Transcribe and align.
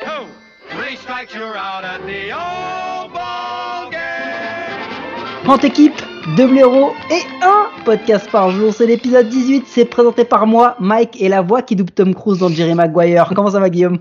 two, 0.00 0.26
three 0.70 0.96
strikes, 0.96 1.34
you're 1.34 1.56
out 1.56 1.84
at 1.84 2.00
the 2.06 2.32
old 2.32 3.12
ball 3.12 3.90
game. 3.90 5.44
30 5.44 5.64
équipes, 5.64 6.02
2 6.36 6.46
blaireaux 6.48 6.92
et 7.10 7.22
un 7.42 7.66
podcast 7.84 8.28
par 8.30 8.50
jour. 8.50 8.74
C'est 8.74 8.86
l'épisode 8.86 9.28
18, 9.28 9.64
c'est 9.66 9.84
présenté 9.84 10.24
par 10.24 10.46
moi, 10.46 10.76
Mike, 10.80 11.20
et 11.20 11.28
la 11.28 11.40
voix 11.40 11.62
qui 11.62 11.76
double 11.76 11.92
Tom 11.92 12.14
Cruise 12.14 12.38
dans 12.40 12.48
Jerry 12.48 12.74
Maguire. 12.74 13.30
Comment 13.34 13.50
ça 13.50 13.60
va 13.60 13.70
Guillaume? 13.70 13.98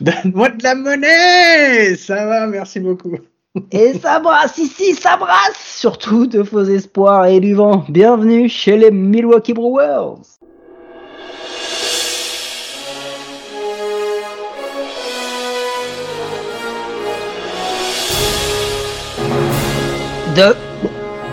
Donne-moi 0.00 0.50
de 0.50 0.62
la 0.62 0.74
monnaie 0.74 1.96
Ça 1.96 2.26
va, 2.26 2.46
merci 2.46 2.80
beaucoup. 2.80 3.16
Et 3.70 3.94
ça 3.98 4.18
brasse 4.18 4.56
ici, 4.58 4.94
ça 4.94 5.16
brasse 5.16 5.58
Surtout 5.58 6.26
de 6.26 6.42
faux 6.42 6.64
espoirs 6.64 7.26
et 7.26 7.40
du 7.40 7.54
vent. 7.54 7.84
Bienvenue 7.88 8.48
chez 8.48 8.76
les 8.78 8.90
Milwaukee 8.90 9.52
Brewers 9.52 10.38
De... 20.36 20.56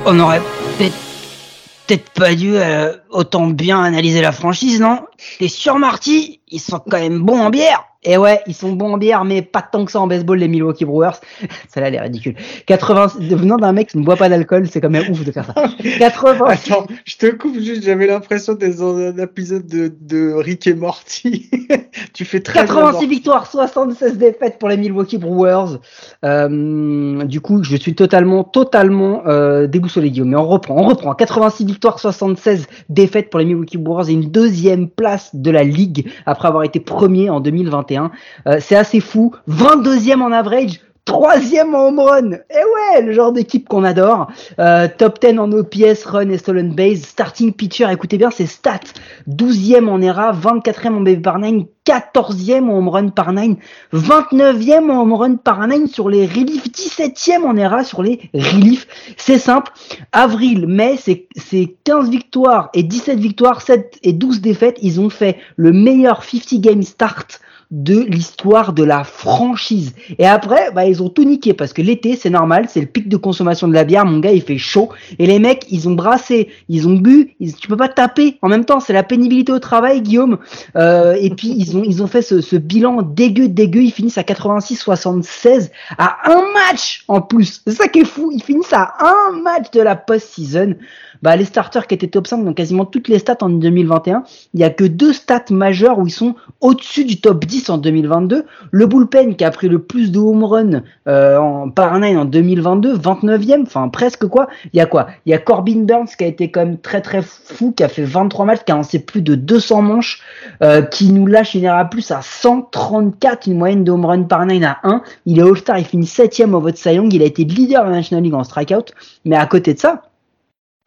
On 0.06 0.20
aurait 0.20 0.42
peut-être 0.78 2.10
pas 2.12 2.36
dû 2.36 2.58
euh, 2.58 2.94
autant 3.10 3.48
bien 3.48 3.82
analyser 3.82 4.22
la 4.22 4.32
franchise, 4.32 4.82
non? 4.82 5.06
T'es 5.40 5.48
sûr, 5.48 5.78
Marty? 5.78 6.42
Ils 6.50 6.60
sont 6.60 6.80
quand 6.80 7.00
même 7.00 7.20
bons 7.20 7.40
en 7.40 7.50
bière 7.50 7.89
et 8.04 8.18
ouais, 8.18 8.40
ils 8.48 8.54
sont 8.54 8.72
bons 8.72 8.94
en 8.94 8.98
bière, 8.98 9.26
mais 9.26 9.42
pas 9.42 9.62
tant 9.62 9.84
que 9.84 9.92
ça 9.92 10.00
en 10.00 10.08
baseball, 10.08 10.40
les 10.40 10.48
Milwaukee 10.48 10.86
Brewers. 10.86 11.20
Ça 11.68 11.82
là, 11.82 11.90
elle 11.90 11.96
est 11.96 12.00
ridicule. 12.00 12.36
80, 12.66 13.08
venant 13.20 13.58
d'un 13.58 13.74
mec 13.74 13.90
qui 13.90 13.98
ne 13.98 14.06
boit 14.06 14.16
pas 14.16 14.30
d'alcool, 14.30 14.68
c'est 14.72 14.80
quand 14.80 14.90
même 14.90 15.12
ouf 15.12 15.26
de 15.26 15.32
faire 15.32 15.46
ça. 15.46 15.54
80, 16.00 16.46
Attends, 16.46 16.88
je 17.04 17.18
te 17.18 17.28
coupe 17.36 17.60
juste, 17.60 17.84
j'avais 17.84 18.08
l'impression 18.08 18.54
d'être 18.54 18.78
dans 18.78 18.96
un 18.96 19.18
épisode 19.18 19.68
de, 19.68 19.94
de 20.00 20.32
Rick 20.34 20.66
et 20.68 20.74
Morty. 20.74 21.50
tu 22.14 22.24
fais 22.24 22.40
très 22.40 22.64
bien 22.64 22.68
86 22.68 22.92
Morty. 22.94 23.08
victoires, 23.08 23.48
76 23.48 24.18
défaites 24.18 24.60
pour 24.60 24.70
les 24.70 24.78
Milwaukee 24.78 25.18
Brewers. 25.18 25.80
Euh, 26.24 27.24
du 27.26 27.42
coup, 27.42 27.64
je 27.64 27.76
suis 27.76 27.96
totalement, 27.96 28.46
totalement 28.46 29.24
euh, 29.28 29.68
déboussolé, 29.68 30.10
Guillaume. 30.10 30.30
Mais 30.30 30.38
on 30.38 30.48
reprend, 30.48 30.76
on 30.78 30.88
reprend. 30.88 31.14
86 31.14 31.66
victoires, 31.66 32.00
76 32.00 32.66
défaites 32.88 33.30
pour 33.30 33.40
les 33.40 33.46
Milwaukee 33.46 33.78
Brewers 33.78 34.10
et 34.10 34.14
une 34.14 34.32
deuxième 34.32 34.88
place 34.90 35.36
de 35.36 35.52
la 35.52 35.66
ligue 35.66 36.10
après 36.26 36.48
avoir 36.48 36.64
été 36.64 36.80
premier 36.80 37.30
en 37.30 37.42
2021. 37.42 37.89
Euh, 37.98 38.58
c'est 38.60 38.76
assez 38.76 39.00
fou. 39.00 39.34
22e 39.50 40.22
en 40.22 40.32
average. 40.32 40.80
Troisième 41.10 41.74
en 41.74 41.88
home 41.88 42.00
run. 42.00 42.32
Et 42.34 42.94
ouais, 42.94 43.02
le 43.02 43.14
genre 43.14 43.32
d'équipe 43.32 43.68
qu'on 43.68 43.84
adore. 43.84 44.28
Euh, 44.60 44.88
top 44.96 45.20
10 45.20 45.40
en 45.40 45.52
OPS, 45.52 46.06
run 46.06 46.30
et 46.30 46.38
stolen 46.38 46.76
base. 46.76 47.02
Starting 47.02 47.52
pitcher, 47.52 47.88
écoutez 47.92 48.20
bien 48.20 48.30
ses 48.30 48.46
stats. 48.46 48.80
12e 49.28 49.88
en 49.88 50.02
ERA, 50.04 50.34
24e 50.34 50.94
en 50.94 51.02
BB 51.02 51.24
par 51.24 51.40
9, 51.40 51.64
14e 51.84 52.70
en 52.70 52.78
home 52.78 52.90
run 52.90 53.08
par 53.10 53.34
9, 53.34 53.58
29e 53.92 54.92
en 54.92 55.02
home 55.02 55.14
run 55.14 55.36
par 55.38 55.68
9 55.68 55.90
sur 55.90 56.10
les 56.10 56.28
reliefs, 56.28 56.68
17e 56.68 57.44
en 57.44 57.58
ERA 57.58 57.84
sur 57.84 58.04
les 58.04 58.30
reliefs. 58.36 58.86
C'est 59.18 59.40
simple. 59.40 59.72
Avril, 60.12 60.68
mai, 60.68 60.96
c'est 61.02 61.26
c'est 61.36 61.76
15 61.86 62.12
victoires 62.12 62.70
et 62.76 62.84
17 62.84 63.18
victoires, 63.18 63.64
7 63.64 63.98
et 64.04 64.14
12 64.14 64.42
défaites. 64.42 64.78
Ils 64.84 65.00
ont 65.00 65.10
fait 65.10 65.38
le 65.56 65.72
meilleur 65.72 66.24
50 66.24 66.62
game 66.62 66.84
start 66.84 67.40
de 67.72 68.00
l'histoire 68.00 68.74
de 68.74 68.84
la 68.84 69.04
franchise. 69.04 69.94
Et 70.18 70.26
après, 70.26 70.72
bah, 70.72 70.86
ils 70.86 71.04
ont 71.04 71.10
tout 71.10 71.24
niqué 71.24 71.54
parce 71.54 71.72
que 71.72 71.84
l'été, 71.84 72.16
c'est 72.16 72.32
normal, 72.32 72.66
c'est 72.68 72.80
le 72.80 72.88
pic 72.88 73.08
de 73.08 73.18
consommation 73.18 73.68
de 73.68 73.74
la 73.74 73.84
bière. 73.84 74.06
Mon 74.06 74.20
gars, 74.20 74.32
il 74.32 74.42
fait 74.42 74.58
chaud. 74.58 74.90
Et 75.20 75.28
les 75.28 75.38
mecs, 75.38 75.66
ils 75.70 75.88
ont 75.88 75.94
brassé, 75.94 76.50
ils 76.68 76.88
ont 76.88 76.96
bu. 76.96 77.36
Tu 77.40 77.68
peux 77.68 77.78
pas 77.78 77.88
taper. 77.88 78.40
En 78.42 78.50
même 78.50 78.66
temps, 78.66 78.80
c'est 78.80 78.94
la 78.94 79.04
pénibilité 79.04 79.52
au 79.52 79.60
travail, 79.60 80.02
Guillaume. 80.02 80.40
Euh, 80.76 81.16
et 81.20 81.30
puis, 81.30 81.54
ils 81.56 81.78
ont, 81.78 81.84
ils 81.84 82.02
ont 82.02 82.08
fait 82.08 82.24
ce, 82.24 82.42
ce 82.42 82.56
bilan 82.56 83.04
dégueu, 83.04 83.48
dégueu. 83.48 83.82
Ils 83.82 83.92
finissent 83.92 84.18
à 84.18 84.24
86-76 84.24 85.70
à 86.00 86.32
un 86.32 86.42
match 86.54 87.04
en 87.08 87.22
plus. 87.22 87.62
C'est 87.68 87.76
ça 87.76 87.88
qui 87.88 88.00
est 88.00 88.06
fou. 88.06 88.32
Ils 88.34 88.44
finissent 88.44 88.74
à 88.74 88.96
un 89.00 89.42
match 89.42 89.70
de 89.72 89.82
la 89.82 89.96
post-season. 89.96 90.76
Bah, 91.22 91.36
les 91.36 91.46
starters 91.46 91.88
qui 91.88 91.96
étaient 91.96 92.08
top 92.08 92.28
5 92.28 92.46
dans 92.46 92.54
quasiment 92.54 92.86
toutes 92.86 93.08
les 93.10 93.20
stats 93.20 93.38
en 93.42 93.50
2021, 93.50 94.24
il 94.54 94.60
y 94.60 94.64
a 94.64 94.70
que 94.70 94.86
deux 94.86 95.12
stats 95.12 95.46
majeures 95.50 96.00
où 96.00 96.08
ils 96.08 96.12
sont 96.12 96.36
au-dessus 96.62 97.04
du 97.04 97.20
top 97.20 97.46
10 97.46 97.70
en 97.70 97.78
2022. 97.78 98.46
Le 98.72 98.86
bullpen 98.86 99.36
qui 99.36 99.44
a 99.44 99.52
pris 99.52 99.68
le 99.68 99.80
plus 99.80 100.12
de 100.12 100.20
home 100.20 100.44
run 100.44 100.84
euh, 101.08 101.38
en, 101.38 101.70
par 101.70 102.00
nine 102.00 102.18
en 102.18 102.26
2022, 102.26 102.98
29e, 102.98 103.64
enfin 103.64 103.90
presque 103.90 104.26
quoi. 104.28 104.48
Il 104.74 104.78
y 104.78 104.82
a 104.82 104.86
quoi? 104.86 105.08
Il 105.26 105.32
y 105.32 105.34
a 105.34 105.38
Corbin 105.38 105.84
Burns 105.84 106.08
qui 106.18 106.24
a 106.24 106.28
été 106.28 106.52
quand 106.52 106.62
même 106.62 106.78
très 106.78 107.02
très 107.02 107.22
fou, 107.22 107.74
qui 107.76 107.84
a 107.84 107.90
fait 107.90 108.04
23 108.04 108.46
matchs, 108.46 108.64
qui 108.66 108.72
a 108.72 108.76
lancé 108.76 109.00
plus 109.00 109.22
de 109.22 109.36
200 109.36 109.82
manches, 109.82 110.22
euh, 110.64 110.82
qui 110.82 111.12
nous 111.12 111.28
lâche 111.28 111.54
une 111.56 111.66
ERA 111.66 111.86
plus 111.86 112.12
à 112.12 112.22
134, 112.22 113.48
une 113.48 113.58
moyenne 113.58 113.84
de 113.84 113.92
home 113.92 114.06
run 114.06 114.24
par 114.24 114.46
nine 114.46 114.64
à 114.64 114.80
1. 114.84 115.02
Il 115.26 115.40
est 115.40 115.44
All-Star, 115.44 115.78
il 115.80 115.86
finit 115.86 116.06
7e 116.06 116.54
au 116.54 116.62
vote 116.62 116.78
Cy 116.78 116.94
Young, 116.94 117.14
il 117.14 117.22
a 117.22 117.26
été 117.26 117.44
leader 117.44 117.84
de 117.84 117.90
la 117.90 117.98
National 117.98 118.24
League 118.24 118.34
en 118.34 118.44
strikeout, 118.44 118.94
mais 119.26 119.36
à 119.36 119.46
côté 119.46 119.74
de 119.74 119.80
ça, 119.80 120.09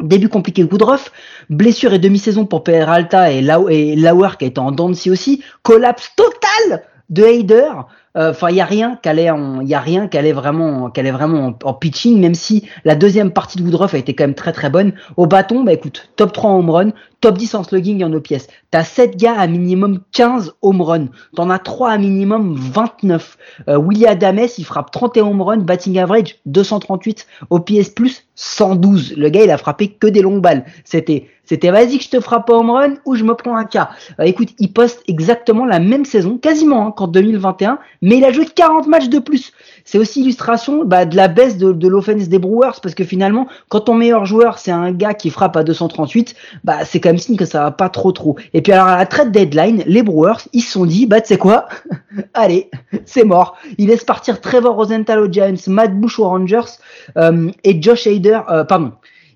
Début 0.03 0.29
compliqué 0.29 0.65
Woodruff, 0.65 1.13
blessure 1.49 1.93
et 1.93 1.99
demi-saison 1.99 2.45
pour 2.45 2.65
Peralta 2.65 3.31
et, 3.31 3.41
Lau 3.41 3.69
et 3.69 3.97
Lauer 3.97 4.31
qui 4.39 4.45
a 4.45 4.49
été 4.49 4.61
en 4.61 4.73
dents 4.73 4.91
de 4.91 5.11
aussi, 5.11 5.43
collapse 5.63 6.13
total 6.17 6.83
de 7.11 7.23
Heider. 7.23 7.71
Enfin, 8.15 8.51
il 8.51 8.57
y 8.57 8.61
a 8.61 8.67
rien 8.67 8.99
qu'elle 9.03 9.19
est 9.19 9.31
y 9.63 9.75
a 9.75 9.81
rien 9.81 10.07
qu'elle 10.07 10.27
est 10.27 10.33
vraiment, 10.33 10.91
qu'elle 10.91 11.07
est 11.07 11.13
vraiment 11.13 11.57
en, 11.65 11.75
pitching, 11.75 12.21
même 12.21 12.35
si 12.35 12.69
la 12.85 12.95
deuxième 12.95 13.31
partie 13.31 13.59
de 13.59 13.63
Woodruff 13.63 13.95
a 13.95 13.99
été 13.99 14.15
quand 14.15 14.25
même 14.25 14.35
très 14.35 14.53
très 14.53 14.69
bonne. 14.69 14.93
Au 15.17 15.27
bâton, 15.27 15.65
bah 15.65 15.73
écoute, 15.73 16.11
top 16.17 16.33
3 16.33 16.51
en 16.51 16.59
home 16.59 16.71
run, 16.71 16.93
top 17.23 17.39
10 17.39 17.55
en 17.55 17.65
slugging 17.65 18.05
en 18.05 18.13
OPS. 18.13 18.49
T'as 18.71 18.85
7 18.85 19.17
gars 19.17 19.39
à 19.39 19.47
minimum 19.47 20.01
15 20.13 20.55
home 20.61 20.83
run. 20.83 21.07
T'en 21.37 21.49
as 21.49 21.59
3 21.59 21.91
à 21.91 21.99
minimum 21.99 22.55
29. 22.57 23.39
Euh, 23.69 23.79
Willie 23.79 24.07
Adames, 24.07 24.49
il 24.59 24.65
frappe 24.65 24.91
31 24.91 25.25
home 25.25 25.41
run, 25.41 25.59
batting 25.59 25.99
average 25.99 26.37
238, 26.47 27.27
OPS 27.49 27.91
plus 27.95 28.25
112. 28.35 29.15
Le 29.17 29.29
gars, 29.29 29.45
il 29.45 29.51
a 29.51 29.57
frappé 29.57 29.89
que 29.89 30.09
des 30.09 30.21
longues 30.21 30.43
balles. 30.43 30.65
C'était, 30.85 31.29
c'était 31.45 31.71
vas-y 31.71 31.99
que 31.99 32.05
je 32.05 32.11
te 32.11 32.21
frappe 32.21 32.51
au 32.51 32.55
home 32.55 32.71
run 32.71 32.95
ou 33.07 33.15
je 33.15 33.25
me 33.25 33.35
prends 33.35 33.57
un 33.57 33.65
cas. 33.65 33.91
Euh, 34.19 34.25
écoute, 34.25 34.49
il 34.59 34.73
poste 34.73 35.03
exactement 35.07 35.65
la 35.65 35.79
même 35.79 36.05
saison, 36.05 36.39
quasiment 36.39 36.89
hein, 36.89 36.91
qu'en 36.91 37.07
2021, 37.07 37.79
mais 38.03 38.19
il 38.19 38.25
a 38.25 38.33
joué 38.33 38.45
40 38.45 38.89
matchs 38.89 39.09
de 39.09 39.19
plus. 39.19 39.53
C'est 39.85 39.99
aussi 39.99 40.21
illustration 40.21 40.85
bah, 40.85 41.05
de 41.05 41.17
la 41.17 41.29
baisse 41.29 41.57
de, 41.57 41.89
l'offense 41.89 42.29
des 42.29 42.39
Brewers 42.39 42.81
parce 42.83 42.95
que 42.95 43.05
finalement, 43.05 43.47
quand 43.69 43.81
ton 43.81 43.95
meilleur 43.95 44.27
joueur 44.27 44.59
c'est 44.59 44.71
un 44.71 44.93
gars 44.93 45.15
qui 45.15 45.31
frappe 45.31 45.57
à 45.57 45.65
238, 45.65 46.35
bah 46.65 46.85
c'est 46.85 47.01
quand 47.01 47.09
même 47.11 47.19
signe 47.19 47.37
que 47.37 47.45
ça 47.45 47.65
va 47.65 47.71
pas 47.71 47.89
trop 47.89 48.13
trop. 48.13 48.37
Et 48.53 48.61
puis 48.61 48.73
alors 48.73 48.87
à 48.87 48.99
la 48.99 49.07
trade 49.07 49.33
deadline, 49.33 49.83
les 49.87 50.03
Brewers 50.03 50.49
ils 50.53 50.61
se 50.61 50.73
sont 50.73 50.85
dit 50.85 51.07
bah 51.07 51.21
tu 51.21 51.29
sais 51.29 51.39
quoi, 51.39 51.69
allez 52.35 52.71
c'est 53.07 53.25
mort. 53.25 53.57
Ils 53.79 53.89
laissent 53.89 54.05
partir 54.05 54.41
Trevor 54.41 54.75
Rosenthal 54.75 55.21
aux 55.21 55.31
Giants, 55.31 55.55
Matt 55.69 55.99
Bush 55.99 56.19
aux 56.19 56.29
Rangers 56.29 56.61
euh, 57.17 57.51
et 57.65 57.81
Josh 57.81 58.07
Hader, 58.07 58.41
euh, 58.51 58.65
pardon. 58.65 58.93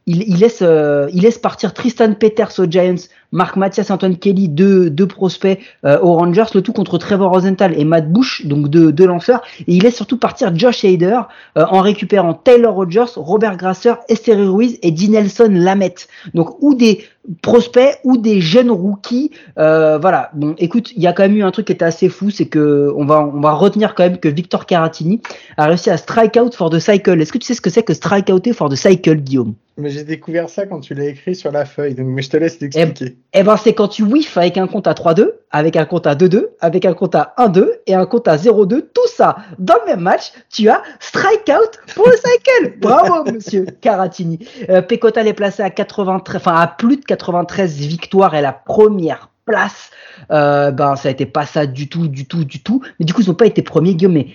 Il, 0.09 0.23
il, 0.23 0.49
euh, 0.63 1.09
il 1.13 1.23
laisse 1.23 1.39
partir 1.39 1.75
Tristan 1.75 2.15
Peters 2.15 2.61
aux 2.61 2.67
Giants, 2.67 2.95
Mark 3.33 3.57
Mathias 3.57 3.91
Antoine 3.91 4.17
Kelly, 4.17 4.49
deux, 4.49 4.91
deux 4.91 5.07
prospects 5.07 5.59
euh, 5.85 5.99
aux 6.01 6.15
Rangers, 6.15 6.45
le 6.55 6.63
tout 6.63 6.73
contre 6.73 6.99
Trevor 6.99 7.31
Rosenthal 7.31 7.79
et 7.79 7.85
Matt 7.85 8.11
Bush, 8.11 8.47
donc 8.47 8.69
deux, 8.69 8.93
deux 8.93 9.07
lanceurs. 9.07 9.43
Et 9.61 9.75
il 9.75 9.83
laisse 9.83 9.97
surtout 9.97 10.19
partir 10.19 10.57
Josh 10.57 10.85
Hader 10.85 11.21
euh, 11.57 11.65
en 11.69 11.81
récupérant 11.81 12.35
Taylor 12.35 12.75
Rogers, 12.75 13.13
Robert 13.17 13.57
Grasser, 13.57 13.95
Esther 14.09 14.39
Ruiz 14.39 14.79
et 14.83 14.91
Dinelson 14.91 15.51
Lamette. 15.51 16.09
Donc 16.35 16.63
ou 16.63 16.75
des 16.75 17.05
prospects 17.43 17.99
ou 18.05 18.17
des 18.17 18.41
jeunes 18.41 18.71
rookies. 18.71 19.31
Euh, 19.59 19.99
voilà. 19.99 20.31
Bon, 20.35 20.55
écoute, 20.59 20.93
il 20.97 21.03
y 21.03 21.07
a 21.07 21.13
quand 21.13 21.25
même 21.25 21.37
eu 21.37 21.43
un 21.43 21.51
truc 21.51 21.67
qui 21.67 21.73
était 21.73 21.85
assez 21.85 22.09
fou, 22.09 22.31
c'est 22.31 22.47
que 22.47 22.93
on 22.97 23.05
va 23.05 23.21
on 23.21 23.41
va 23.41 23.53
retenir 23.53 23.95
quand 23.95 24.05
même 24.05 24.19
que 24.19 24.29
Victor 24.29 24.67
Caratini 24.67 25.21
a 25.57 25.67
réussi 25.67 25.91
à 25.91 25.97
strike 25.97 26.37
out 26.37 26.55
for 26.55 26.71
the 26.71 26.79
cycle. 26.79 27.21
Est-ce 27.21 27.33
que 27.33 27.39
tu 27.39 27.47
sais 27.47 27.55
ce 27.55 27.61
que 27.61 27.71
c'est 27.71 27.83
que 27.83 27.95
strike 27.95 28.29
outer 28.29 28.53
for 28.53 28.69
the 28.69 28.77
cycle, 28.77 29.17
Guillaume? 29.17 29.55
Mais 29.79 29.91
j'ai 29.91 30.05
découvert 30.05 30.49
ça 30.49 30.67
quand 30.67 30.81
tu 30.81 30.95
l'as 30.95 31.09
écrit 31.09 31.35
sur 31.35 31.53
la 31.53 31.65
feuille, 31.65 31.95
donc 31.95 32.07
mais 32.07 32.23
je 32.23 32.31
te 32.31 32.37
laisse 32.37 32.61
l'expliquer. 32.61 33.16
Eh 33.39 33.43
ben, 33.43 33.57
c'est 33.57 33.75
quand 33.75 33.89
tu 33.89 34.03
whiff 34.03 34.39
avec 34.39 34.57
un 34.57 34.67
compte 34.67 34.87
à 34.87 34.95
3-2, 34.95 35.31
avec 35.51 35.77
un 35.77 35.85
compte 35.85 36.07
à 36.07 36.15
2-2, 36.15 36.47
avec 36.61 36.87
un 36.87 36.95
compte 36.95 37.15
à 37.15 37.35
1-2 37.37 37.69
et 37.87 37.95
un 37.95 38.07
compte 38.07 38.29
à 38.29 38.37
0-2. 38.37 38.87
Tout 38.95 39.09
ça 39.15 39.37
dans 39.59 39.75
le 39.85 39.93
même 39.93 40.01
match, 40.01 40.33
tu 40.51 40.69
as 40.71 40.83
strike 41.01 41.51
out 41.51 41.79
pour 41.95 42.09
le 42.09 42.15
cycle. 42.15 42.79
Bravo, 42.81 43.31
monsieur 43.31 43.67
Caratini. 43.81 44.39
Euh, 44.71 44.81
Pecota 44.81 45.23
est 45.23 45.35
placé 45.35 45.63
à 45.63 45.69
93, 45.69 46.41
enfin 46.41 46.57
à 46.57 46.67
plus 46.67 46.97
de 46.97 47.05
93 47.05 47.77
victoires 47.77 48.35
et 48.35 48.41
la 48.41 48.53
première 48.53 49.29
place. 49.45 49.91
Euh, 50.31 50.71
ben, 50.71 50.97
ça 50.97 51.09
a 51.09 51.11
été 51.11 51.27
pas 51.27 51.45
ça 51.45 51.67
du 51.67 51.89
tout, 51.89 52.09
du 52.09 52.27
tout, 52.27 52.45
du 52.45 52.63
tout. 52.63 52.83
Mais 52.99 53.05
du 53.05 53.13
coup, 53.13 53.23
ils 53.23 53.29
n'ont 53.29 53.35
pas 53.35 53.47
été 53.47 53.61
premiers, 53.61 53.95
Guillaume. 53.95 54.15
Mais 54.15 54.29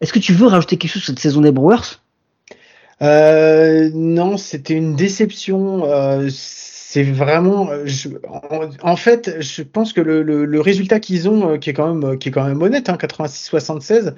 est-ce 0.00 0.12
que 0.12 0.18
tu 0.18 0.32
veux 0.32 0.46
rajouter 0.46 0.76
quelque 0.76 0.90
chose 0.90 1.02
sur 1.02 1.12
cette 1.12 1.20
saison 1.20 1.40
des 1.40 1.52
Brewers? 1.52 2.00
Euh, 3.02 3.90
Non, 3.94 4.36
c'était 4.36 4.74
une 4.74 4.96
déception. 4.96 5.84
Euh, 5.84 6.28
c'est 6.90 7.02
vraiment, 7.02 7.68
je, 7.84 8.08
en, 8.80 8.96
fait, 8.96 9.42
je 9.42 9.60
pense 9.62 9.92
que 9.92 10.00
le, 10.00 10.22
le, 10.22 10.46
le 10.46 10.60
résultat 10.62 11.00
qu'ils 11.00 11.28
ont, 11.28 11.50
euh, 11.50 11.58
qui 11.58 11.68
est 11.68 11.74
quand 11.74 11.94
même, 11.94 12.18
qui 12.18 12.30
est 12.30 12.32
quand 12.32 12.46
même 12.46 12.62
honnête, 12.62 12.88
hein, 12.88 12.96
86-76, 12.98 14.14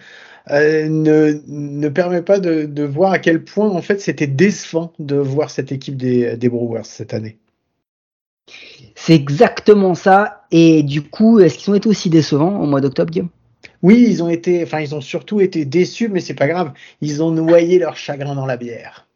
euh, 0.52 0.88
ne, 0.88 1.40
ne 1.49 1.88
permet 1.88 2.22
pas 2.22 2.38
de, 2.38 2.67
de, 2.67 2.84
voir 2.84 3.11
à 3.11 3.19
quel 3.19 3.43
point 3.43 3.69
en 3.69 3.82
fait 3.82 4.00
c'était 4.00 4.28
décevant 4.28 4.93
de 5.00 5.17
voir 5.17 5.50
cette 5.50 5.72
équipe 5.72 5.96
des, 5.96 6.37
des 6.37 6.49
Brewers 6.49 6.84
cette 6.84 7.12
année. 7.12 7.38
C'est 8.94 9.16
exactement 9.16 9.96
ça. 9.96 10.43
Et 10.52 10.84
du 10.84 11.02
coup, 11.02 11.40
est-ce 11.40 11.58
qu'ils 11.58 11.73
ont 11.73 11.76
été 11.76 11.88
aussi 11.88 12.08
décevants 12.08 12.61
au 12.61 12.66
mois 12.66 12.81
d'octobre, 12.81 13.11
Guillaume? 13.11 13.31
Oui, 13.82 14.06
ils 14.08 14.23
ont 14.23 14.28
été, 14.28 14.62
enfin, 14.62 14.78
ils 14.78 14.94
ont 14.94 15.00
surtout 15.00 15.40
été 15.40 15.64
déçus, 15.64 16.08
mais 16.08 16.20
c'est 16.20 16.34
pas 16.34 16.46
grave. 16.46 16.73
Ils 17.00 17.20
ont 17.20 17.32
noyé 17.32 17.81
leur 17.81 17.96
chagrin 17.96 18.37
dans 18.37 18.46
la 18.46 18.56
bière. 18.56 19.08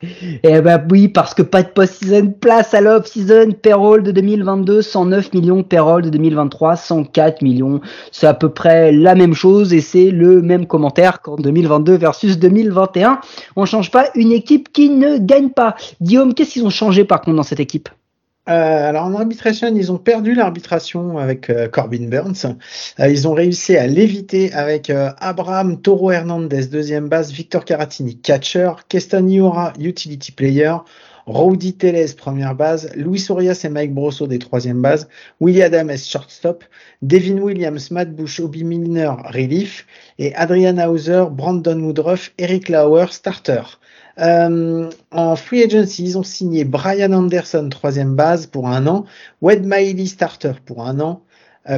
Eh 0.00 0.60
ben 0.60 0.86
oui, 0.92 1.08
parce 1.08 1.34
que 1.34 1.42
pas 1.42 1.64
de 1.64 1.70
post-season, 1.70 2.30
place 2.40 2.72
à 2.72 2.80
l'off-season, 2.80 3.50
payroll 3.60 4.04
de 4.04 4.12
2022, 4.12 4.80
109 4.80 5.32
millions, 5.32 5.64
payroll 5.64 6.02
de 6.02 6.10
2023, 6.10 6.76
104 6.76 7.42
millions. 7.42 7.80
C'est 8.12 8.28
à 8.28 8.34
peu 8.34 8.48
près 8.48 8.92
la 8.92 9.16
même 9.16 9.34
chose 9.34 9.72
et 9.72 9.80
c'est 9.80 10.12
le 10.12 10.40
même 10.40 10.66
commentaire 10.66 11.20
qu'en 11.20 11.34
2022 11.34 11.96
versus 11.96 12.38
2021. 12.38 13.20
On 13.56 13.64
change 13.64 13.90
pas 13.90 14.10
une 14.14 14.30
équipe 14.30 14.72
qui 14.72 14.88
ne 14.90 15.18
gagne 15.18 15.50
pas. 15.50 15.74
Guillaume, 16.00 16.32
qu'est-ce 16.32 16.52
qu'ils 16.52 16.64
ont 16.64 16.70
changé 16.70 17.04
par 17.04 17.20
contre 17.20 17.36
dans 17.36 17.42
cette 17.42 17.60
équipe? 17.60 17.88
Euh, 18.48 18.88
alors 18.88 19.04
en 19.04 19.14
arbitration, 19.14 19.74
ils 19.74 19.92
ont 19.92 19.98
perdu 19.98 20.34
l'arbitration 20.34 21.18
avec 21.18 21.50
euh, 21.50 21.68
Corbin 21.68 22.08
Burns. 22.08 22.56
Euh, 22.98 23.08
ils 23.08 23.28
ont 23.28 23.34
réussi 23.34 23.76
à 23.76 23.86
l'éviter 23.86 24.52
avec 24.54 24.90
Abraham 24.90 25.80
Toro 25.80 26.10
Hernandez, 26.10 26.66
deuxième 26.66 27.08
base, 27.08 27.30
Victor 27.32 27.64
Caratini, 27.64 28.18
catcher, 28.18 28.70
Keston 28.88 29.28
Iora, 29.28 29.72
utility 29.78 30.32
player, 30.32 30.76
Rowdy 31.26 31.74
Teles, 31.74 32.14
première 32.16 32.54
base, 32.54 32.90
Luis 32.96 33.26
Urias 33.28 33.60
et 33.64 33.68
Mike 33.68 33.92
Brosso 33.92 34.26
des 34.26 34.38
troisième 34.38 34.80
base, 34.80 35.08
William 35.40 35.66
Adams, 35.66 35.98
shortstop, 35.98 36.64
Devin 37.02 37.36
Williams, 37.36 37.90
Matt 37.90 38.16
Bush, 38.16 38.40
Obi 38.40 38.64
Milner, 38.64 39.12
relief, 39.26 39.86
et 40.18 40.34
Adrian 40.34 40.78
Hauser, 40.78 41.24
Brandon 41.30 41.78
Woodruff, 41.80 42.32
Eric 42.38 42.70
Lauer, 42.70 43.08
starter. 43.10 43.60
Euh, 44.20 44.90
en 45.12 45.36
free 45.36 45.62
agency, 45.62 46.04
ils 46.04 46.18
ont 46.18 46.22
signé 46.22 46.64
Brian 46.64 47.12
Anderson, 47.12 47.68
troisième 47.70 48.16
base 48.16 48.46
pour 48.46 48.68
un 48.68 48.86
an, 48.86 49.04
Wade 49.40 49.64
Miley, 49.64 50.06
starter 50.06 50.52
pour 50.64 50.84
un 50.84 50.98
an, 51.00 51.22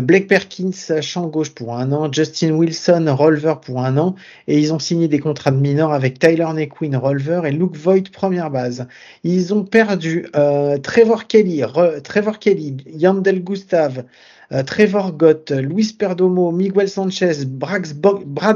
Blake 0.02 0.28
Perkins, 0.28 1.00
champ 1.00 1.26
gauche 1.26 1.50
pour 1.50 1.76
un 1.76 1.90
an, 1.92 2.12
Justin 2.12 2.52
Wilson, 2.52 3.06
Rolver 3.08 3.54
pour 3.60 3.82
un 3.82 3.98
an, 3.98 4.14
et 4.46 4.58
ils 4.58 4.72
ont 4.72 4.78
signé 4.78 5.08
des 5.08 5.18
contrats 5.18 5.50
de 5.50 5.58
mineurs 5.58 5.92
avec 5.92 6.18
Tyler 6.18 6.46
Nequin, 6.54 6.96
Rolver 6.98 7.42
et 7.44 7.50
Luke 7.50 7.76
Voigt, 7.76 8.10
première 8.12 8.50
base. 8.50 8.86
Ils 9.24 9.52
ont 9.52 9.64
perdu 9.64 10.26
euh, 10.36 10.78
Trevor 10.78 11.26
Kelly, 11.26 11.62
Trevor 12.04 12.38
Kelly, 12.38 12.76
Yandel 12.86 13.42
Gustav, 13.42 14.04
euh, 14.52 14.62
Trevor 14.64 15.12
Gott, 15.12 15.52
Luis 15.52 15.94
Perdomo, 15.96 16.50
Miguel 16.50 16.88
Sanchez, 16.88 17.44
Brad 17.46 17.84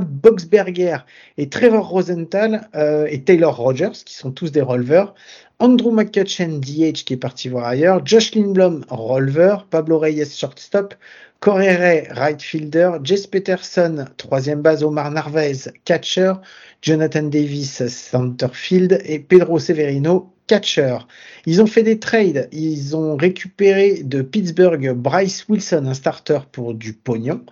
Boxberger 0.09 0.99
et 1.39 1.49
Trevor 1.49 1.89
Rosenthal 1.89 2.69
euh, 2.75 3.07
et 3.09 3.23
Taylor 3.23 3.57
Rogers, 3.57 4.03
qui 4.05 4.15
sont 4.15 4.33
tous 4.33 4.51
des 4.51 4.61
rolvers. 4.61 5.15
Andrew 5.61 5.93
McCutcheon, 5.93 6.59
DH, 6.59 7.05
qui 7.05 7.15
est 7.15 7.17
parti 7.17 7.49
voir 7.49 7.67
ailleurs. 7.67 8.05
Josh 8.05 8.35
Lindblom, 8.35 8.85
rolver. 8.89 9.59
Pablo 9.71 9.99
Reyes, 9.99 10.37
shortstop. 10.37 10.95
Correre, 11.41 12.09
right 12.17 12.43
fielder. 12.43 12.99
Jess 13.05 13.27
Peterson, 13.27 14.07
troisième 14.17 14.63
base. 14.63 14.83
Omar 14.83 15.11
Narvaez, 15.13 15.71
catcher. 15.85 16.35
Jonathan 16.83 17.23
Davis, 17.23 17.87
centerfield. 17.87 19.01
Et 19.05 19.21
Pedro 19.21 19.61
Severino, 19.61 20.34
catcher. 20.47 20.99
Ils 21.47 21.63
ont 21.63 21.67
fait 21.67 21.83
des 21.83 21.99
trades. 21.99 22.49
Ils 22.53 22.97
ont 22.97 23.17
récupéré 23.17 24.03
de 24.03 24.23
Pittsburgh 24.23 24.93
Bryce 24.93 25.47
Wilson, 25.49 25.85
un 25.87 25.95
starter 25.95 26.41
pour 26.53 26.75
du 26.75 26.93
pognon. 26.93 27.43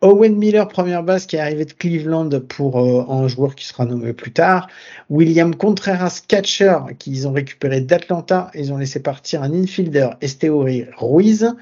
Owen 0.00 0.36
Miller, 0.36 0.68
première 0.68 1.02
base, 1.02 1.26
qui 1.26 1.36
est 1.36 1.40
arrivé 1.40 1.64
de 1.64 1.72
Cleveland 1.72 2.30
pour 2.46 2.78
euh, 2.78 3.04
un 3.08 3.26
joueur 3.26 3.56
qui 3.56 3.66
sera 3.66 3.84
nommé 3.84 4.12
plus 4.12 4.30
tard. 4.30 4.68
William 5.10 5.54
Contreras, 5.56 6.22
catcher, 6.26 6.78
qu'ils 7.00 7.26
ont 7.26 7.32
récupéré 7.32 7.80
d'Atlanta. 7.80 8.50
Ils 8.54 8.72
ont 8.72 8.78
laissé 8.78 9.02
partir 9.02 9.42
un 9.42 9.52
infielder, 9.52 10.10
Esteori 10.20 10.86
Ruiz. 10.96 11.52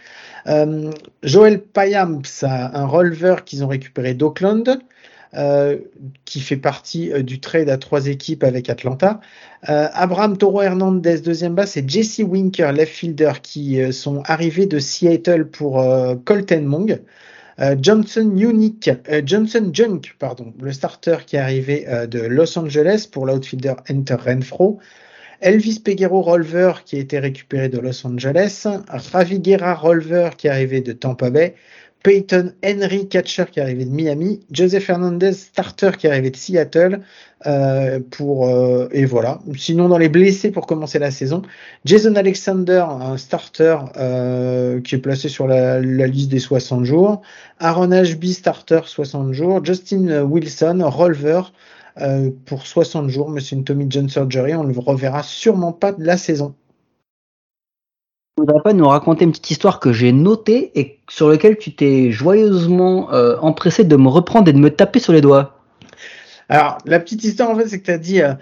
Euh, 0.48 0.90
Joel 1.22 1.62
Payams, 1.62 2.22
un 2.42 2.86
releveur 2.86 3.44
qu'ils 3.44 3.64
ont 3.64 3.68
récupéré 3.68 4.12
d'Oakland. 4.12 4.80
Euh, 5.36 5.76
qui 6.24 6.40
fait 6.40 6.56
partie 6.56 7.12
euh, 7.12 7.22
du 7.22 7.40
trade 7.40 7.68
à 7.68 7.76
trois 7.76 8.06
équipes 8.06 8.42
avec 8.42 8.70
Atlanta. 8.70 9.20
Euh, 9.68 9.88
Abraham 9.92 10.38
Toro 10.38 10.62
Hernandez, 10.62 11.20
deuxième 11.20 11.54
base, 11.54 11.76
et 11.76 11.84
Jesse 11.86 12.20
Winker, 12.20 12.72
left 12.72 12.94
fielder, 12.94 13.32
qui 13.42 13.92
sont 13.92 14.22
arrivés 14.24 14.64
de 14.64 14.78
Seattle 14.78 15.46
pour 15.46 15.84
Colton 16.24 16.62
Mong. 16.62 17.02
Johnson 17.80 18.32
Unique, 18.36 18.90
Johnson 19.24 19.70
Junk, 19.72 20.14
pardon, 20.18 20.52
le 20.60 20.72
starter 20.72 21.16
qui 21.26 21.36
est 21.36 21.40
arrivé 21.40 21.86
de 22.08 22.20
Los 22.20 22.58
Angeles 22.58 23.08
pour 23.10 23.26
l'outfielder 23.26 23.74
Enter 23.90 24.14
Renfro. 24.14 24.78
Elvis 25.40 25.80
Peguero 25.80 26.22
Rolver 26.22 26.72
qui 26.84 26.96
a 26.96 26.98
été 26.98 27.18
récupéré 27.18 27.68
de 27.68 27.78
Los 27.78 28.06
Angeles. 28.06 28.66
Ravi 28.88 29.40
Guerra 29.40 29.74
Rolver 29.74 30.30
qui 30.36 30.46
est 30.46 30.50
arrivé 30.50 30.80
de 30.80 30.92
Tampa 30.92 31.30
Bay. 31.30 31.54
Peyton 32.02 32.52
Henry, 32.64 33.08
catcher 33.08 33.46
qui 33.50 33.58
est 33.58 33.62
arrivé 33.62 33.84
de 33.84 33.90
Miami, 33.90 34.40
Joseph 34.52 34.88
Hernandez, 34.88 35.32
starter 35.32 35.90
qui 35.98 36.06
est 36.06 36.10
arrivé 36.10 36.30
de 36.30 36.36
Seattle, 36.36 37.00
euh, 37.46 37.98
euh, 38.20 38.88
et 38.92 39.04
voilà. 39.04 39.40
Sinon 39.56 39.88
dans 39.88 39.98
les 39.98 40.08
blessés 40.08 40.50
pour 40.50 40.66
commencer 40.66 40.98
la 40.98 41.10
saison, 41.10 41.42
Jason 41.84 42.14
Alexander, 42.14 42.84
starter 43.16 43.76
euh, 43.96 44.80
qui 44.80 44.94
est 44.94 44.98
placé 44.98 45.28
sur 45.28 45.48
la, 45.48 45.80
liste 45.80 46.30
des 46.30 46.38
60 46.38 46.84
jours, 46.84 47.22
Aaron 47.58 47.90
Ashby, 47.90 48.34
starter 48.34 48.80
60 48.84 49.32
jours, 49.32 49.64
Justin 49.64 50.22
Wilson, 50.22 50.82
rolver 50.84 51.42
pour 52.44 52.66
60 52.66 53.08
jours, 53.08 53.30
mais 53.30 53.40
Tommy 53.64 53.86
John 53.88 54.08
surgery, 54.08 54.54
on 54.54 54.64
le 54.64 54.78
reverra 54.78 55.22
sûrement 55.22 55.72
pas 55.72 55.92
de 55.92 56.04
la 56.04 56.16
saison. 56.16 56.48
ne 56.48 56.65
voudrais 58.36 58.62
pas 58.62 58.72
nous 58.72 58.86
raconter 58.86 59.24
une 59.24 59.30
petite 59.30 59.50
histoire 59.50 59.80
que 59.80 59.92
j'ai 59.92 60.12
notée 60.12 60.70
et 60.78 60.98
sur 61.08 61.28
laquelle 61.28 61.56
tu 61.56 61.74
t'es 61.74 62.10
joyeusement 62.10 63.12
euh, 63.12 63.36
empressé 63.40 63.84
de 63.84 63.96
me 63.96 64.08
reprendre 64.08 64.48
et 64.48 64.52
de 64.52 64.58
me 64.58 64.70
taper 64.70 64.98
sur 64.98 65.12
les 65.12 65.20
doigts 65.20 65.58
Alors, 66.48 66.78
la 66.84 67.00
petite 67.00 67.24
histoire, 67.24 67.50
en 67.50 67.56
fait, 67.56 67.68
c'est 67.68 67.80
que 67.80 67.86
tu 67.86 67.90
as 67.90 67.98
dit, 67.98 68.20
euh, 68.20 68.34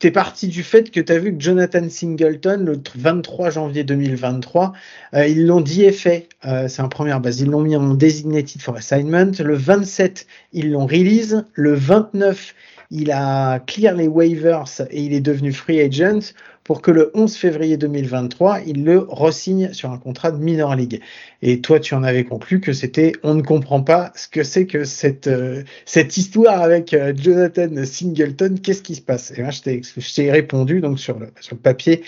tu 0.00 0.06
es 0.06 0.10
parti 0.10 0.48
du 0.48 0.62
fait 0.62 0.90
que 0.90 0.98
tu 0.98 1.12
as 1.12 1.18
vu 1.18 1.36
que 1.36 1.42
Jonathan 1.42 1.86
Singleton, 1.88 2.64
le 2.64 2.80
23 2.96 3.50
janvier 3.50 3.84
2023, 3.84 4.72
euh, 5.14 5.26
ils 5.26 5.46
l'ont 5.46 5.60
dit 5.60 5.84
et 5.84 5.92
fait. 5.92 6.28
Euh, 6.46 6.68
c'est 6.68 6.80
en 6.80 6.88
première 6.88 7.20
base. 7.20 7.40
Ils 7.40 7.50
l'ont 7.50 7.60
mis 7.60 7.76
en 7.76 7.92
designated 7.94 8.62
for 8.62 8.76
assignment. 8.76 9.32
Le 9.38 9.54
27, 9.54 10.26
ils 10.54 10.72
l'ont 10.72 10.86
release. 10.86 11.44
Le 11.52 11.74
29, 11.74 12.54
il 12.90 13.12
a 13.12 13.60
clear 13.60 13.94
les 13.94 14.08
waivers 14.08 14.64
et 14.90 15.02
il 15.02 15.12
est 15.12 15.20
devenu 15.20 15.52
free 15.52 15.80
agent 15.80 16.32
pour 16.64 16.82
que 16.82 16.90
le 16.90 17.10
11 17.14 17.36
février 17.36 17.76
2023, 17.76 18.60
il 18.66 18.84
le 18.84 18.98
resigne 18.98 19.72
sur 19.72 19.90
un 19.90 19.98
contrat 19.98 20.30
de 20.30 20.38
minor 20.38 20.76
league. 20.76 21.00
Et 21.42 21.60
toi, 21.60 21.80
tu 21.80 21.94
en 21.94 22.02
avais 22.02 22.24
conclu 22.24 22.60
que 22.60 22.72
c'était, 22.72 23.12
on 23.22 23.34
ne 23.34 23.42
comprend 23.42 23.82
pas 23.82 24.12
ce 24.14 24.28
que 24.28 24.44
c'est 24.44 24.66
que 24.66 24.84
cette, 24.84 25.26
euh, 25.26 25.64
cette 25.84 26.16
histoire 26.16 26.62
avec 26.62 26.94
euh, 26.94 27.12
Jonathan 27.16 27.84
Singleton, 27.84 28.60
qu'est-ce 28.60 28.82
qui 28.82 28.94
se 28.94 29.00
passe? 29.00 29.32
Et 29.36 29.42
moi, 29.42 29.50
je 29.50 30.14
t'ai 30.14 30.30
répondu 30.30 30.80
donc 30.80 31.00
sur 31.00 31.18
le, 31.18 31.32
sur 31.40 31.56
le 31.56 31.60
papier. 31.60 32.02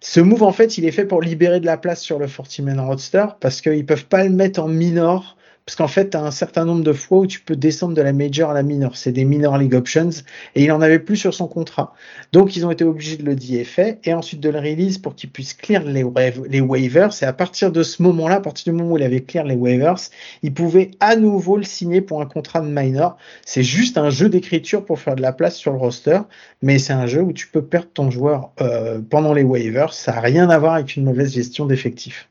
Ce 0.00 0.20
move, 0.20 0.42
en 0.42 0.52
fait, 0.52 0.78
il 0.78 0.84
est 0.84 0.90
fait 0.90 1.04
pour 1.04 1.20
libérer 1.20 1.60
de 1.60 1.66
la 1.66 1.76
place 1.76 2.00
sur 2.00 2.18
le 2.18 2.26
40-man 2.26 2.80
roadster 2.80 3.26
parce 3.40 3.60
qu'ils 3.60 3.86
peuvent 3.86 4.06
pas 4.06 4.24
le 4.24 4.30
mettre 4.30 4.60
en 4.60 4.68
minor 4.68 5.36
parce 5.64 5.76
qu'en 5.76 5.86
fait, 5.86 6.10
tu 6.10 6.16
as 6.16 6.24
un 6.24 6.32
certain 6.32 6.64
nombre 6.64 6.82
de 6.82 6.92
fois 6.92 7.18
où 7.18 7.26
tu 7.26 7.40
peux 7.40 7.54
descendre 7.54 7.94
de 7.94 8.02
la 8.02 8.12
major 8.12 8.50
à 8.50 8.54
la 8.54 8.64
minor. 8.64 8.96
C'est 8.96 9.12
des 9.12 9.24
minor 9.24 9.58
league 9.58 9.74
options. 9.74 10.10
Et 10.56 10.64
il 10.64 10.72
en 10.72 10.80
avait 10.80 10.98
plus 10.98 11.16
sur 11.16 11.32
son 11.34 11.46
contrat. 11.46 11.94
Donc, 12.32 12.56
ils 12.56 12.66
ont 12.66 12.72
été 12.72 12.82
obligés 12.82 13.16
de 13.16 13.24
le 13.24 13.36
DFA 13.36 13.94
et 14.02 14.12
ensuite 14.12 14.40
de 14.40 14.48
le 14.48 14.58
release 14.58 14.98
pour 14.98 15.14
qu'il 15.14 15.30
puisse 15.30 15.54
clear 15.54 15.84
les, 15.84 16.04
les 16.48 16.60
waivers. 16.60 17.10
Et 17.22 17.24
à 17.24 17.32
partir 17.32 17.70
de 17.70 17.84
ce 17.84 18.02
moment-là, 18.02 18.36
à 18.36 18.40
partir 18.40 18.72
du 18.72 18.78
moment 18.78 18.94
où 18.94 18.98
il 18.98 19.04
avait 19.04 19.20
clear 19.20 19.44
les 19.44 19.54
waivers, 19.54 19.98
il 20.42 20.52
pouvait 20.52 20.90
à 20.98 21.14
nouveau 21.14 21.56
le 21.56 21.64
signer 21.64 22.00
pour 22.00 22.20
un 22.20 22.26
contrat 22.26 22.60
de 22.60 22.68
minor. 22.68 23.16
C'est 23.46 23.62
juste 23.62 23.98
un 23.98 24.10
jeu 24.10 24.28
d'écriture 24.28 24.84
pour 24.84 24.98
faire 24.98 25.14
de 25.14 25.22
la 25.22 25.32
place 25.32 25.56
sur 25.56 25.72
le 25.72 25.78
roster. 25.78 26.18
Mais 26.60 26.80
c'est 26.80 26.92
un 26.92 27.06
jeu 27.06 27.22
où 27.22 27.32
tu 27.32 27.46
peux 27.46 27.62
perdre 27.62 27.88
ton 27.94 28.10
joueur 28.10 28.50
euh, 28.60 29.00
pendant 29.08 29.32
les 29.32 29.44
waivers. 29.44 29.94
Ça 29.94 30.12
n'a 30.12 30.20
rien 30.20 30.50
à 30.50 30.58
voir 30.58 30.74
avec 30.74 30.96
une 30.96 31.04
mauvaise 31.04 31.32
gestion 31.32 31.66
d'effectifs. 31.66 32.28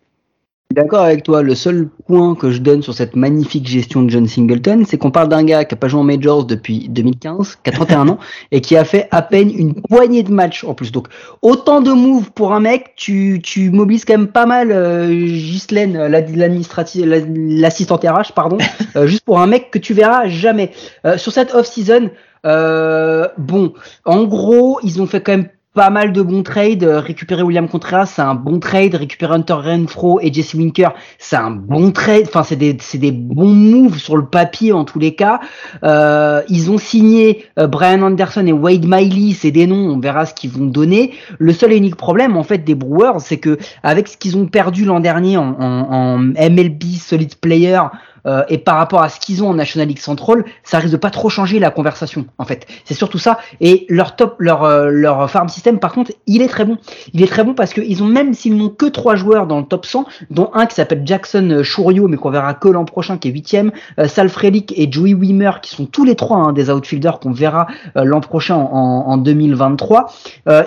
D'accord 0.71 1.01
avec 1.01 1.23
toi. 1.23 1.41
Le 1.41 1.53
seul 1.53 1.89
point 2.07 2.33
que 2.35 2.49
je 2.49 2.59
donne 2.59 2.81
sur 2.81 2.93
cette 2.93 3.15
magnifique 3.15 3.67
gestion 3.67 4.03
de 4.03 4.09
John 4.09 4.25
Singleton, 4.25 4.85
c'est 4.87 4.97
qu'on 4.97 5.11
parle 5.11 5.27
d'un 5.27 5.43
gars 5.43 5.65
qui 5.65 5.73
a 5.73 5.77
pas 5.77 5.89
joué 5.89 5.99
en 5.99 6.03
majors 6.03 6.45
depuis 6.45 6.87
2015, 6.87 7.57
qui 7.63 7.69
a 7.69 7.73
31 7.73 8.07
ans 8.07 8.19
et 8.51 8.61
qui 8.61 8.77
a 8.77 8.85
fait 8.85 9.07
à 9.11 9.21
peine 9.21 9.51
une 9.53 9.73
poignée 9.73 10.23
de 10.23 10.31
matchs 10.31 10.63
en 10.63 10.73
plus. 10.73 10.91
Donc 10.91 11.07
autant 11.41 11.81
de 11.81 11.91
moves 11.91 12.31
pour 12.31 12.53
un 12.53 12.61
mec, 12.61 12.93
tu, 12.95 13.41
tu 13.43 13.69
mobilises 13.69 14.05
quand 14.05 14.17
même 14.17 14.27
pas 14.27 14.45
mal 14.45 14.71
euh, 14.71 15.07
Ghislaine, 15.07 15.97
l'assistante 16.07 18.03
RH, 18.03 18.33
pardon, 18.33 18.57
euh, 18.95 19.07
juste 19.07 19.25
pour 19.25 19.39
un 19.39 19.47
mec 19.47 19.71
que 19.71 19.79
tu 19.79 19.93
verras 19.93 20.27
jamais. 20.27 20.71
Euh, 21.05 21.17
sur 21.17 21.33
cette 21.33 21.53
off-season, 21.53 22.11
euh, 22.45 23.27
bon, 23.37 23.73
en 24.05 24.23
gros, 24.23 24.79
ils 24.83 25.01
ont 25.01 25.07
fait 25.07 25.21
quand 25.21 25.33
même 25.33 25.49
pas 25.73 25.89
mal 25.89 26.11
de 26.11 26.21
bons 26.21 26.43
trades. 26.43 26.83
Récupérer 26.83 27.43
William 27.43 27.67
Contreras, 27.67 28.07
c'est 28.07 28.21
un 28.21 28.35
bon 28.35 28.59
trade. 28.59 28.95
Récupérer 28.95 29.33
Hunter 29.33 29.53
Renfro 29.53 30.19
et 30.21 30.31
Jesse 30.31 30.53
Winker, 30.53 30.93
c'est 31.17 31.37
un 31.37 31.51
bon 31.51 31.91
trade. 31.91 32.25
Enfin, 32.27 32.43
c'est 32.43 32.55
des, 32.55 32.77
c'est 32.79 32.97
des 32.97 33.11
bons 33.11 33.53
moves 33.53 33.97
sur 33.97 34.17
le 34.17 34.25
papier 34.25 34.73
en 34.73 34.83
tous 34.83 34.99
les 34.99 35.15
cas. 35.15 35.39
Euh, 35.83 36.41
ils 36.49 36.71
ont 36.71 36.77
signé 36.77 37.45
euh, 37.57 37.67
Brian 37.67 38.01
Anderson 38.01 38.45
et 38.45 38.51
Wade 38.51 38.85
Miley, 38.85 39.33
c'est 39.33 39.51
des 39.51 39.67
noms. 39.67 39.91
On 39.91 39.99
verra 39.99 40.25
ce 40.25 40.33
qu'ils 40.33 40.51
vont 40.51 40.65
donner. 40.65 41.13
Le 41.39 41.53
seul 41.53 41.71
et 41.71 41.77
unique 41.77 41.95
problème 41.95 42.35
en 42.35 42.43
fait 42.43 42.59
des 42.59 42.75
Brewers, 42.75 43.19
c'est 43.19 43.37
que 43.37 43.57
avec 43.83 44.07
ce 44.07 44.17
qu'ils 44.17 44.37
ont 44.37 44.47
perdu 44.47 44.85
l'an 44.85 44.99
dernier 44.99 45.37
en, 45.37 45.55
en, 45.59 45.91
en 45.91 46.17
MLB 46.17 46.83
Solid 46.99 47.35
Player, 47.35 47.79
euh, 48.25 48.43
et 48.49 48.57
par 48.57 48.77
rapport 48.77 49.01
à 49.01 49.09
ce 49.09 49.19
qu'ils 49.19 49.43
ont 49.43 49.49
en 49.49 49.53
National 49.53 49.87
League 49.87 49.99
Central, 49.99 50.43
ça 50.63 50.79
risque 50.79 50.91
de 50.91 50.97
pas 50.97 51.09
trop 51.09 51.29
changer 51.29 51.59
la 51.59 51.71
conversation 51.71 52.25
en 52.37 52.45
fait. 52.45 52.67
C'est 52.85 52.93
surtout 52.93 53.17
ça. 53.17 53.39
Et 53.59 53.85
leur 53.89 54.15
top, 54.15 54.35
leur 54.39 54.63
euh, 54.63 54.89
leur 54.89 55.29
farm 55.29 55.49
system 55.49 55.79
par 55.79 55.93
contre, 55.93 56.11
il 56.27 56.41
est 56.41 56.47
très 56.47 56.65
bon. 56.65 56.77
Il 57.13 57.23
est 57.23 57.27
très 57.27 57.43
bon 57.43 57.53
parce 57.53 57.73
qu'ils 57.73 58.03
ont 58.03 58.07
même 58.07 58.33
s'ils 58.33 58.55
n'ont 58.55 58.69
que 58.69 58.85
trois 58.85 59.15
joueurs 59.15 59.47
dans 59.47 59.59
le 59.59 59.65
top 59.65 59.85
100, 59.85 60.05
dont 60.29 60.49
un 60.53 60.65
qui 60.65 60.75
s'appelle 60.75 61.01
Jackson 61.05 61.61
Chourio, 61.63 62.07
mais 62.07 62.17
qu'on 62.17 62.29
verra 62.29 62.53
que 62.53 62.67
l'an 62.67 62.85
prochain, 62.85 63.17
qui 63.17 63.29
est 63.29 63.31
huitième, 63.31 63.71
euh, 63.99 64.07
Sal 64.07 64.29
Frelick 64.29 64.73
et 64.77 64.91
Joey 64.91 65.13
Wimmer, 65.13 65.51
qui 65.61 65.71
sont 65.75 65.85
tous 65.85 66.03
les 66.03 66.15
trois 66.15 66.37
hein, 66.37 66.53
des 66.53 66.69
outfielders 66.69 67.19
qu'on 67.19 67.31
verra 67.31 67.67
euh, 67.97 68.03
l'an 68.03 68.21
prochain 68.21 68.55
en, 68.55 69.03
en 69.07 69.17
2023. 69.17 70.07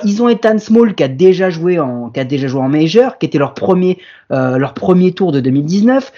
ils 0.04 0.23
ont 0.23 0.28
Ethan 0.28 0.58
Small 0.58 0.94
qui 0.94 1.02
a 1.02 1.08
déjà 1.08 1.50
joué 1.50 1.78
en 1.78 2.11
qui 2.11 2.20
a 2.20 2.25
déjà 2.25 2.46
joué 2.46 2.61
en 2.61 2.68
major, 2.68 3.18
qui 3.18 3.26
était 3.26 3.38
leur 3.38 3.54
premier 3.54 3.99
leur 4.30 4.75
premier 4.75 5.12
tour 5.12 5.30
de 5.30 5.40
2019. 5.40 6.12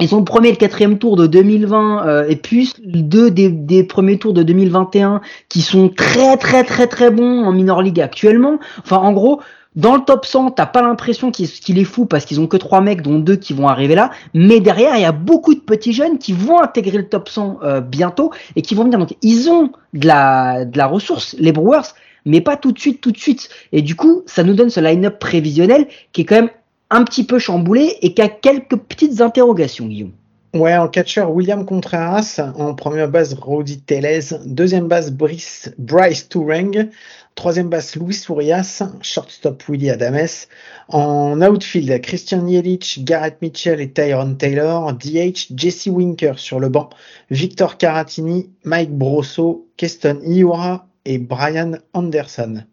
Ils 0.00 0.08
premier 0.24 0.48
et 0.48 0.52
le 0.52 0.56
quatrième 0.56 0.98
tour 0.98 1.16
de 1.16 1.26
2020 1.26 2.06
euh, 2.06 2.26
et 2.28 2.36
puis 2.36 2.72
deux 2.82 3.30
des, 3.30 3.50
des, 3.50 3.84
premiers 3.84 4.18
tours 4.18 4.32
de 4.32 4.42
2021 4.42 5.20
qui 5.50 5.60
sont 5.60 5.90
très 5.90 6.36
très 6.38 6.64
très 6.64 6.86
très 6.86 7.10
bons 7.10 7.44
en 7.44 7.52
minor 7.52 7.82
league 7.82 8.00
actuellement. 8.00 8.58
Enfin 8.78 8.96
en 8.96 9.12
gros, 9.12 9.40
dans 9.76 9.94
le 9.96 10.02
top 10.02 10.24
100, 10.24 10.52
t'as 10.52 10.66
pas 10.66 10.80
l'impression 10.80 11.30
qu'il 11.30 11.78
est 11.78 11.84
fou 11.84 12.06
parce 12.06 12.24
qu'ils 12.24 12.40
ont 12.40 12.46
que 12.46 12.56
trois 12.56 12.80
mecs 12.80 13.02
dont 13.02 13.18
deux 13.18 13.36
qui 13.36 13.52
vont 13.52 13.68
arriver 13.68 13.94
là, 13.94 14.10
mais 14.32 14.60
derrière 14.60 14.96
il 14.96 15.02
y 15.02 15.06
a 15.06 15.12
beaucoup 15.12 15.54
de 15.54 15.60
petits 15.60 15.92
jeunes 15.92 16.18
qui 16.18 16.32
vont 16.32 16.60
intégrer 16.60 16.96
le 16.96 17.08
top 17.08 17.28
100 17.28 17.58
euh, 17.62 17.80
bientôt 17.82 18.32
et 18.56 18.62
qui 18.62 18.74
vont 18.74 18.84
venir. 18.84 18.98
Donc 18.98 19.14
ils 19.20 19.50
ont 19.50 19.72
de 19.92 20.06
la 20.06 20.64
de 20.64 20.78
la 20.78 20.86
ressource 20.86 21.36
les 21.38 21.52
Brewers, 21.52 21.94
mais 22.24 22.40
pas 22.40 22.56
tout 22.56 22.72
de 22.72 22.78
suite 22.78 23.02
tout 23.02 23.12
de 23.12 23.18
suite. 23.18 23.50
Et 23.72 23.82
du 23.82 23.94
coup, 23.94 24.22
ça 24.24 24.42
nous 24.42 24.54
donne 24.54 24.70
ce 24.70 24.80
line-up 24.80 25.18
prévisionnel 25.18 25.86
qui 26.12 26.22
est 26.22 26.24
quand 26.24 26.36
même 26.36 26.50
un 26.92 27.04
petit 27.04 27.24
peu 27.24 27.38
chamboulé 27.38 27.96
et 28.02 28.14
qui 28.14 28.22
quelques 28.42 28.76
petites 28.76 29.20
interrogations, 29.20 29.86
Guillaume. 29.86 30.12
Ouais, 30.54 30.76
en 30.76 30.86
catcher, 30.86 31.22
William 31.22 31.64
Contreras. 31.64 32.38
En 32.58 32.74
première 32.74 33.08
base, 33.08 33.32
Rodi 33.32 33.80
Teles. 33.80 34.38
Deuxième 34.44 34.86
base, 34.86 35.10
Brice, 35.10 35.72
Bryce 35.78 36.28
Toureng. 36.28 36.90
Troisième 37.34 37.70
base, 37.70 37.96
Luis 37.96 38.22
Furias. 38.22 38.82
Shortstop, 39.00 39.66
Willie 39.70 39.88
Adames. 39.88 40.46
En 40.88 41.40
outfield, 41.40 41.98
Christian 42.02 42.46
Yelich, 42.46 43.02
Garrett 43.02 43.40
Mitchell 43.40 43.80
et 43.80 43.92
Tyron 43.92 44.34
Taylor. 44.34 44.92
DH, 44.92 45.54
Jesse 45.56 45.86
Winker 45.86 46.34
sur 46.36 46.60
le 46.60 46.68
banc. 46.68 46.90
Victor 47.30 47.78
Caratini, 47.78 48.50
Mike 48.64 48.92
Brosso, 48.92 49.66
Keston 49.78 50.20
Iura 50.22 50.86
et 51.06 51.16
Brian 51.16 51.78
Anderson. 51.94 52.64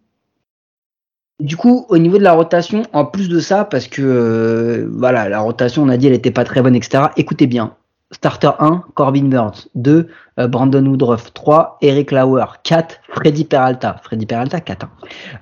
Du 1.39 1.55
coup, 1.55 1.86
au 1.88 1.98
niveau 1.98 2.17
de 2.17 2.24
la 2.24 2.34
rotation, 2.34 2.84
en 2.91 3.05
plus 3.05 3.29
de 3.29 3.39
ça, 3.39 3.63
parce 3.63 3.88
que 3.88 4.01
euh, 4.01 4.89
voilà, 4.91 5.29
la 5.29 5.39
rotation, 5.39 5.84
on 5.84 5.89
a 5.89 5.96
dit, 5.96 6.08
elle 6.08 6.13
était 6.13 6.31
pas 6.31 6.43
très 6.43 6.62
bonne, 6.62 6.75
etc. 6.75 7.05
Écoutez 7.15 7.48
bien. 7.48 7.75
Starter 8.12 8.51
1, 8.60 8.84
Corbin 8.96 9.25
Burns. 9.25 9.69
2, 9.75 9.91
euh, 9.91 10.03
Brandon 10.48 10.86
Woodruff. 10.86 11.34
3, 11.34 11.77
Eric 11.81 12.12
Lauer. 12.12 12.46
4, 12.63 13.00
Freddy 13.13 13.43
Peralta. 13.43 13.98
Freddy 14.03 14.25
Peralta, 14.25 14.60
4. 14.60 14.88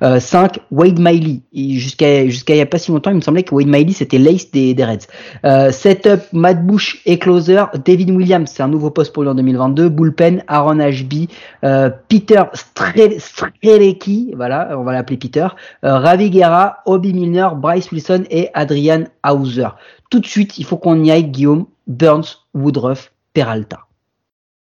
Hein. 0.01 0.20
5, 0.20 0.58
euh, 0.58 0.62
Wade 0.72 1.00
Miley. 1.00 1.42
Jusqu'à 1.54 2.25
jusqu'à 2.27 2.56
il 2.56 2.58
y 2.58 2.62
a 2.62 2.66
pas 2.66 2.77
si 2.77 2.92
longtemps, 2.92 3.12
il 3.12 3.18
me 3.18 3.22
semblait 3.22 3.44
que 3.44 3.54
Wade 3.54 3.68
Miley, 3.68 3.94
c'était 3.94 4.18
l'ace 4.18 4.50
des, 4.51 4.74
des 4.74 4.84
Reds. 4.84 5.08
Euh, 5.46 5.72
setup, 5.72 6.22
Matt 6.34 6.66
Bush 6.66 7.01
et 7.06 7.20
closer. 7.20 7.63
David 7.86 8.12
Williams, 8.12 8.50
c'est 8.54 8.63
un 8.63 8.68
nouveau 8.68 8.89
poste 8.89 9.13
pour 9.13 9.24
lui 9.24 9.30
en 9.30 9.36
2022. 9.36 9.89
Bullpen, 9.89 10.44
Aaron 10.48 10.80
Ashby. 10.80 11.30
Peter 12.08 12.44
Strelecki, 12.54 14.34
voilà, 14.36 14.70
on 14.77 14.84
va 14.84 14.94
l'appeler 14.94 15.18
Peter. 15.18 15.48
Ravi 15.84 16.30
Guerra, 16.30 16.77
Obi 16.86 17.13
Milner, 17.13 17.50
Bryce 17.56 17.92
Wilson 17.92 18.24
et 18.30 18.50
Adrian 18.54 19.04
Hauser. 19.27 19.70
Tout 20.10 20.20
de 20.20 20.25
suite, 20.25 20.58
il 20.58 20.66
faut 20.66 20.77
qu'on 20.77 21.04
y 21.04 21.12
aille, 21.12 21.25
Guillaume. 21.25 21.66
Burns, 21.88 22.46
Woodruff, 22.54 23.12
Peralta. 23.34 23.87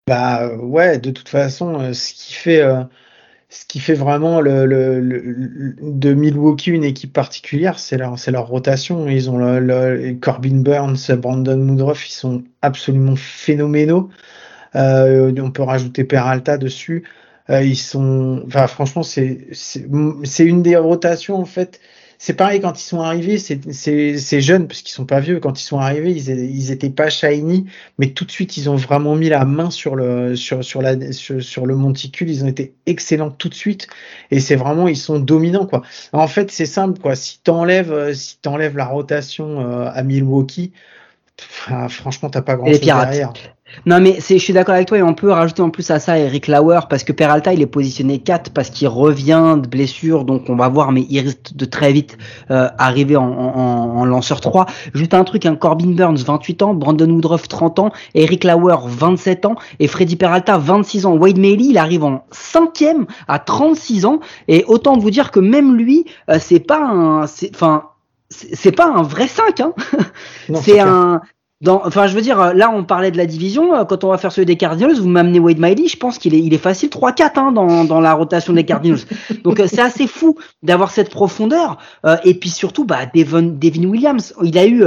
Bah 0.07 0.55
ouais, 0.57 1.00
de 1.00 1.09
toute 1.09 1.29
façon, 1.29 1.79
euh, 1.79 1.93
ce 1.93 2.13
qui 2.13 2.33
fait, 2.33 2.62
euh, 2.62 2.83
ce 3.50 3.65
qui 3.65 3.79
fait 3.79 3.95
vraiment 3.95 4.41
le, 4.41 4.65
le, 4.65 5.75
de 5.81 6.13
Milwaukee 6.13 6.71
une 6.71 6.83
équipe 6.83 7.13
particulière, 7.13 7.79
c'est 7.79 7.97
leur, 7.97 8.19
c'est 8.19 8.31
leur 8.31 8.47
rotation. 8.47 9.07
Ils 9.09 9.29
ont 9.31 9.38
le, 9.39 10.13
Corbin 10.21 10.62
Burns, 10.62 10.97
Brandon 11.17 11.59
Woodruff, 11.69 12.07
ils 12.09 12.13
sont 12.13 12.43
absolument 12.62 13.15
phénoménaux. 13.15 14.09
Euh, 14.75 15.33
on 15.41 15.51
peut 15.51 15.63
rajouter 15.63 16.03
Peralta 16.05 16.57
dessus. 16.57 17.05
ils 17.50 17.77
sont, 17.77 18.43
enfin 18.47 18.67
franchement, 18.67 19.03
c'est, 19.03 19.47
c'est 19.53 20.45
une 20.45 20.63
des 20.63 20.77
rotations 20.77 21.38
en 21.38 21.45
fait 21.45 21.79
c'est 22.17 22.34
pareil 22.34 22.62
quand 22.62 22.79
ils 22.79 22.84
sont 22.84 23.01
arrivés, 23.01 23.38
c'est 23.38 24.41
jeunes 24.41 24.67
parce 24.67 24.81
qu'ils 24.81 24.93
sont 24.93 25.05
pas 25.05 25.19
vieux. 25.19 25.39
Quand 25.39 25.60
ils 25.60 25.63
sont 25.63 25.79
arrivés, 25.79 26.12
ils, 26.12 26.29
ils 26.29 26.72
étaient 26.72 26.89
pas 26.89 27.10
shiny, 27.10 27.65
mais 27.98 28.10
tout 28.12 28.25
de 28.25 28.31
suite 28.31 28.57
ils 28.57 28.69
ont 28.69 28.75
vraiment 28.75 29.15
mis 29.15 29.29
la 29.29 29.45
main 29.45 29.69
sur 29.69 29.95
le 29.95 30.36
sur 30.36 30.63
sur 30.63 30.81
la 30.81 31.12
sur, 31.12 31.65
le 31.65 31.75
monticule. 31.75 32.29
Ils 32.29 32.43
ont 32.43 32.48
été 32.48 32.74
excellents 32.86 33.31
tout 33.31 33.50
de 33.50 33.53
suite 33.53 33.88
et 34.31 34.39
c'est 34.39 34.55
vraiment 34.55 34.88
ils 34.88 34.98
sont 34.98 35.19
dominants 35.19 35.65
quoi. 35.65 35.81
En 36.13 36.27
fait 36.27 36.51
c'est 36.51 36.65
simple 36.65 37.00
quoi. 37.00 37.15
Si 37.15 37.39
t'enlèves 37.39 37.91
euh, 37.91 38.13
si 38.13 38.38
t'enlèves 38.38 38.77
la 38.77 38.86
rotation 38.86 39.62
euh, 39.62 39.89
à 39.93 40.03
Milwaukee, 40.03 40.72
franchement 41.89 42.29
t'as 42.29 42.41
pas 42.41 42.55
grand 42.55 42.67
chose 42.67 42.81
derrière. 42.81 43.34
Non, 43.86 44.00
mais 44.00 44.19
c'est, 44.19 44.38
je 44.38 44.43
suis 44.43 44.53
d'accord 44.53 44.75
avec 44.75 44.88
toi 44.88 44.98
et 44.98 45.03
on 45.03 45.13
peut 45.13 45.31
rajouter 45.31 45.62
en 45.62 45.69
plus 45.69 45.89
à 45.91 46.00
ça 46.00 46.17
Eric 46.17 46.48
Lauer 46.48 46.79
parce 46.89 47.03
que 47.03 47.12
Peralta 47.12 47.53
il 47.53 47.62
est 47.62 47.67
positionné 47.67 48.19
4 48.19 48.51
parce 48.51 48.69
qu'il 48.69 48.88
revient 48.88 49.57
de 49.62 49.67
blessure 49.67 50.24
donc 50.24 50.50
on 50.50 50.55
va 50.55 50.69
voir 50.69 50.91
mais 50.91 51.05
il 51.10 51.19
risque 51.19 51.55
de 51.55 51.65
très 51.65 51.91
vite 51.91 52.17
euh, 52.51 52.69
arriver 52.77 53.15
en, 53.15 53.27
en, 53.27 53.98
en, 53.98 54.05
lanceur 54.05 54.39
3. 54.39 54.67
Juste 54.93 55.13
un 55.13 55.24
truc, 55.24 55.45
un 55.45 55.55
Corbin 55.55 55.91
Burns 55.91 56.17
28 56.17 56.62
ans, 56.62 56.74
Brandon 56.74 57.10
Woodruff 57.10 57.48
30 57.48 57.79
ans, 57.79 57.91
Eric 58.13 58.43
Lauer 58.43 58.75
27 58.86 59.45
ans 59.45 59.55
et 59.79 59.88
Freddy 59.88 60.15
Peralta 60.15 60.57
26 60.57 61.05
ans. 61.05 61.15
Wade 61.15 61.38
Maley 61.38 61.65
il 61.65 61.77
arrive 61.77 62.03
en 62.03 62.25
cinquième 62.31 63.05
à 63.27 63.39
36 63.39 64.05
ans 64.05 64.19
et 64.48 64.63
autant 64.67 64.98
vous 64.98 65.12
dire 65.12 65.31
que 65.31 65.39
même 65.39 65.75
lui 65.75 66.05
euh, 66.29 66.38
c'est 66.39 66.60
pas 66.60 66.79
un, 66.79 67.24
enfin 67.24 67.89
c'est 68.29 68.72
pas 68.72 68.88
un 68.88 69.03
vrai 69.03 69.27
5 69.27 69.60
hein. 69.60 69.74
c'est 70.55 70.79
un 70.79 71.22
enfin, 71.67 72.07
je 72.07 72.15
veux 72.15 72.21
dire, 72.21 72.53
là, 72.53 72.69
on 72.69 72.83
parlait 72.83 73.12
de 73.12 73.17
la 73.17 73.25
division. 73.25 73.75
Euh, 73.75 73.85
quand 73.85 74.03
on 74.03 74.09
va 74.09 74.17
faire 74.17 74.31
celui 74.31 74.45
des 74.45 74.57
Cardinals, 74.57 74.95
vous 74.95 75.07
m'amenez 75.07 75.39
Wade 75.39 75.59
Miley. 75.59 75.88
Je 75.88 75.97
pense 75.97 76.17
qu'il 76.17 76.33
est, 76.33 76.41
il 76.41 76.53
est 76.53 76.59
facile 76.59 76.89
3-4 76.89 77.39
hein, 77.39 77.51
dans, 77.51 77.85
dans 77.85 78.01
la 78.01 78.13
rotation 78.13 78.53
des 78.53 78.65
Cardinals. 78.65 79.00
Donc, 79.43 79.59
euh, 79.59 79.67
c'est 79.67 79.81
assez 79.81 80.07
fou 80.07 80.38
d'avoir 80.63 80.91
cette 80.91 81.09
profondeur. 81.09 81.77
Euh, 82.05 82.17
et 82.24 82.33
puis 82.33 82.50
surtout, 82.50 82.85
bah, 82.85 83.05
Devin, 83.13 83.43
Devin 83.43 83.85
Williams, 83.85 84.33
il 84.43 84.57
a 84.57 84.65
eu 84.65 84.83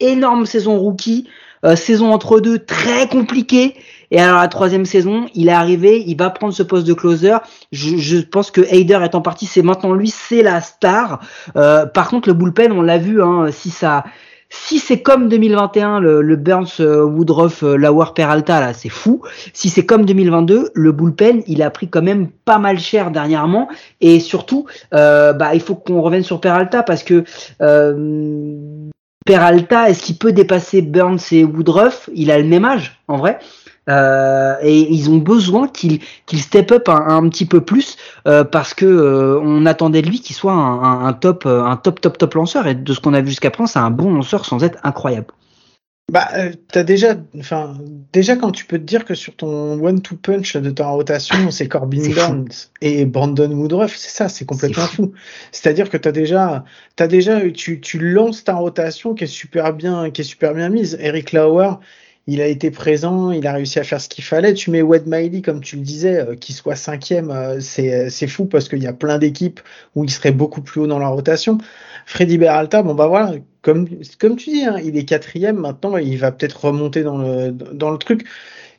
énorme 0.00 0.46
saison 0.46 0.78
rookie, 0.78 1.28
saison 1.74 2.12
entre 2.12 2.40
deux 2.40 2.58
très 2.58 3.08
compliquée. 3.08 3.74
Et 4.12 4.20
alors 4.20 4.40
la 4.40 4.46
troisième 4.46 4.84
saison, 4.84 5.26
il 5.34 5.48
est 5.48 5.52
arrivé, 5.52 6.04
il 6.06 6.16
va 6.16 6.30
prendre 6.30 6.54
ce 6.54 6.62
poste 6.62 6.86
de 6.86 6.92
closer. 6.92 7.34
Je, 7.72 7.96
je 7.96 8.18
pense 8.18 8.52
que 8.52 8.60
Hayder 8.60 9.00
est 9.02 9.16
en 9.16 9.20
partie, 9.20 9.46
c'est 9.46 9.62
maintenant 9.62 9.92
lui, 9.94 10.10
c'est 10.10 10.42
la 10.42 10.60
star. 10.60 11.20
par 11.54 12.08
contre, 12.08 12.28
le 12.28 12.34
bullpen, 12.34 12.70
on 12.70 12.82
l'a 12.82 12.98
vu, 12.98 13.20
hein, 13.22 13.48
si 13.50 13.70
ça, 13.70 14.04
si 14.48 14.78
c'est 14.78 15.02
comme 15.02 15.28
2021, 15.28 16.00
le, 16.00 16.36
Burns, 16.36 16.80
euh, 16.80 17.04
Woodruff, 17.04 17.62
euh, 17.62 17.76
Lauer, 17.76 18.06
Peralta, 18.14 18.60
là, 18.60 18.72
c'est 18.72 18.88
fou. 18.88 19.22
Si 19.52 19.68
c'est 19.68 19.84
comme 19.84 20.04
2022, 20.04 20.70
le 20.72 20.92
bullpen, 20.92 21.42
il 21.46 21.62
a 21.62 21.70
pris 21.70 21.88
quand 21.88 22.02
même 22.02 22.28
pas 22.28 22.58
mal 22.58 22.78
cher 22.78 23.10
dernièrement. 23.10 23.68
Et 24.00 24.20
surtout, 24.20 24.66
euh, 24.94 25.32
bah, 25.32 25.54
il 25.54 25.60
faut 25.60 25.74
qu'on 25.74 26.00
revienne 26.00 26.22
sur 26.22 26.40
Peralta 26.40 26.82
parce 26.82 27.02
que 27.02 27.24
Peralta, 29.24 29.90
est-ce 29.90 30.02
qu'il 30.02 30.18
peut 30.18 30.32
dépasser 30.32 30.82
Burns 30.82 31.18
et 31.32 31.42
Woodruff? 31.42 32.08
Il 32.14 32.30
a 32.30 32.38
le 32.38 32.44
même 32.44 32.64
âge, 32.64 33.00
en 33.08 33.16
vrai. 33.16 33.40
Euh, 33.88 34.56
et 34.62 34.92
ils 34.92 35.10
ont 35.10 35.18
besoin 35.18 35.68
qu'il 35.68 36.00
qu'il 36.26 36.40
step 36.40 36.72
up 36.72 36.88
un, 36.88 37.06
un, 37.08 37.28
petit 37.28 37.46
peu 37.46 37.60
plus 37.60 37.96
euh, 38.26 38.42
parce 38.42 38.74
que 38.74 38.84
euh, 38.84 39.40
on 39.40 39.64
attendait 39.64 40.02
de 40.02 40.08
lui 40.08 40.20
qu'il 40.20 40.34
soit 40.34 40.52
un, 40.52 40.82
un, 40.82 41.06
un, 41.06 41.12
top 41.12 41.46
un 41.46 41.76
top 41.76 42.00
top 42.00 42.18
top 42.18 42.34
lanceur 42.34 42.66
et 42.66 42.74
de 42.74 42.92
ce 42.92 42.98
qu'on 42.98 43.14
a 43.14 43.20
vu 43.20 43.28
jusqu'à 43.28 43.52
présent 43.52 43.68
c'est 43.68 43.78
un 43.78 43.92
bon 43.92 44.12
lanceur 44.12 44.44
sans 44.44 44.64
être 44.64 44.78
incroyable. 44.82 45.28
Bah, 46.12 46.28
euh, 46.36 46.52
t'as 46.68 46.84
déjà, 46.84 47.16
enfin, 47.36 47.76
déjà 48.12 48.36
quand 48.36 48.52
tu 48.52 48.64
peux 48.64 48.78
te 48.78 48.84
dire 48.84 49.04
que 49.04 49.16
sur 49.16 49.34
ton 49.34 49.84
one-two 49.84 50.16
punch 50.16 50.56
de 50.56 50.70
ta 50.70 50.86
rotation, 50.86 51.50
c'est 51.50 51.66
Corbin 51.66 52.08
Burns 52.14 52.70
et 52.80 53.04
Brandon 53.04 53.50
Woodruff, 53.50 53.96
c'est 53.96 54.10
ça, 54.10 54.28
c'est 54.28 54.44
complètement 54.44 54.84
fou. 54.84 55.06
fou. 55.06 55.12
C'est-à-dire 55.50 55.90
que 55.90 55.96
t'as 55.96 56.12
déjà, 56.12 56.64
t'as 56.94 57.08
déjà, 57.08 57.50
tu, 57.50 57.80
tu 57.80 57.98
lances 57.98 58.44
ta 58.44 58.54
rotation 58.54 59.14
qui 59.14 59.24
est 59.24 59.26
super 59.26 59.72
bien, 59.72 60.12
qui 60.12 60.20
est 60.20 60.24
super 60.24 60.54
bien 60.54 60.68
mise. 60.68 60.96
Eric 61.00 61.32
Lauer, 61.32 61.70
il 62.26 62.40
a 62.40 62.46
été 62.46 62.70
présent, 62.70 63.30
il 63.30 63.46
a 63.46 63.52
réussi 63.52 63.78
à 63.78 63.84
faire 63.84 64.00
ce 64.00 64.08
qu'il 64.08 64.24
fallait. 64.24 64.54
Tu 64.54 64.70
mets 64.70 64.82
Wade 64.82 65.06
Miley, 65.06 65.42
comme 65.42 65.60
tu 65.60 65.76
le 65.76 65.82
disais, 65.82 66.18
euh, 66.18 66.34
qui 66.34 66.52
soit 66.52 66.76
cinquième, 66.76 67.30
euh, 67.30 67.60
c'est, 67.60 68.10
c'est 68.10 68.26
fou 68.26 68.46
parce 68.46 68.68
qu'il 68.68 68.82
y 68.82 68.86
a 68.86 68.92
plein 68.92 69.18
d'équipes 69.18 69.60
où 69.94 70.04
il 70.04 70.10
serait 70.10 70.32
beaucoup 70.32 70.60
plus 70.60 70.80
haut 70.80 70.86
dans 70.86 70.98
la 70.98 71.08
rotation. 71.08 71.58
Freddy 72.06 72.38
Beralta, 72.38 72.82
bon 72.82 72.94
bah 72.94 73.08
voilà, 73.08 73.34
comme, 73.62 73.88
tu 74.36 74.50
dis, 74.50 74.64
hein, 74.64 74.78
il 74.82 74.96
est 74.96 75.04
quatrième 75.04 75.56
maintenant, 75.56 75.96
il 75.96 76.18
va 76.18 76.30
peut-être 76.30 76.66
remonter 76.66 77.02
dans 77.02 77.18
le, 77.18 77.50
dans 77.50 77.90
le 77.90 77.98
truc. 77.98 78.24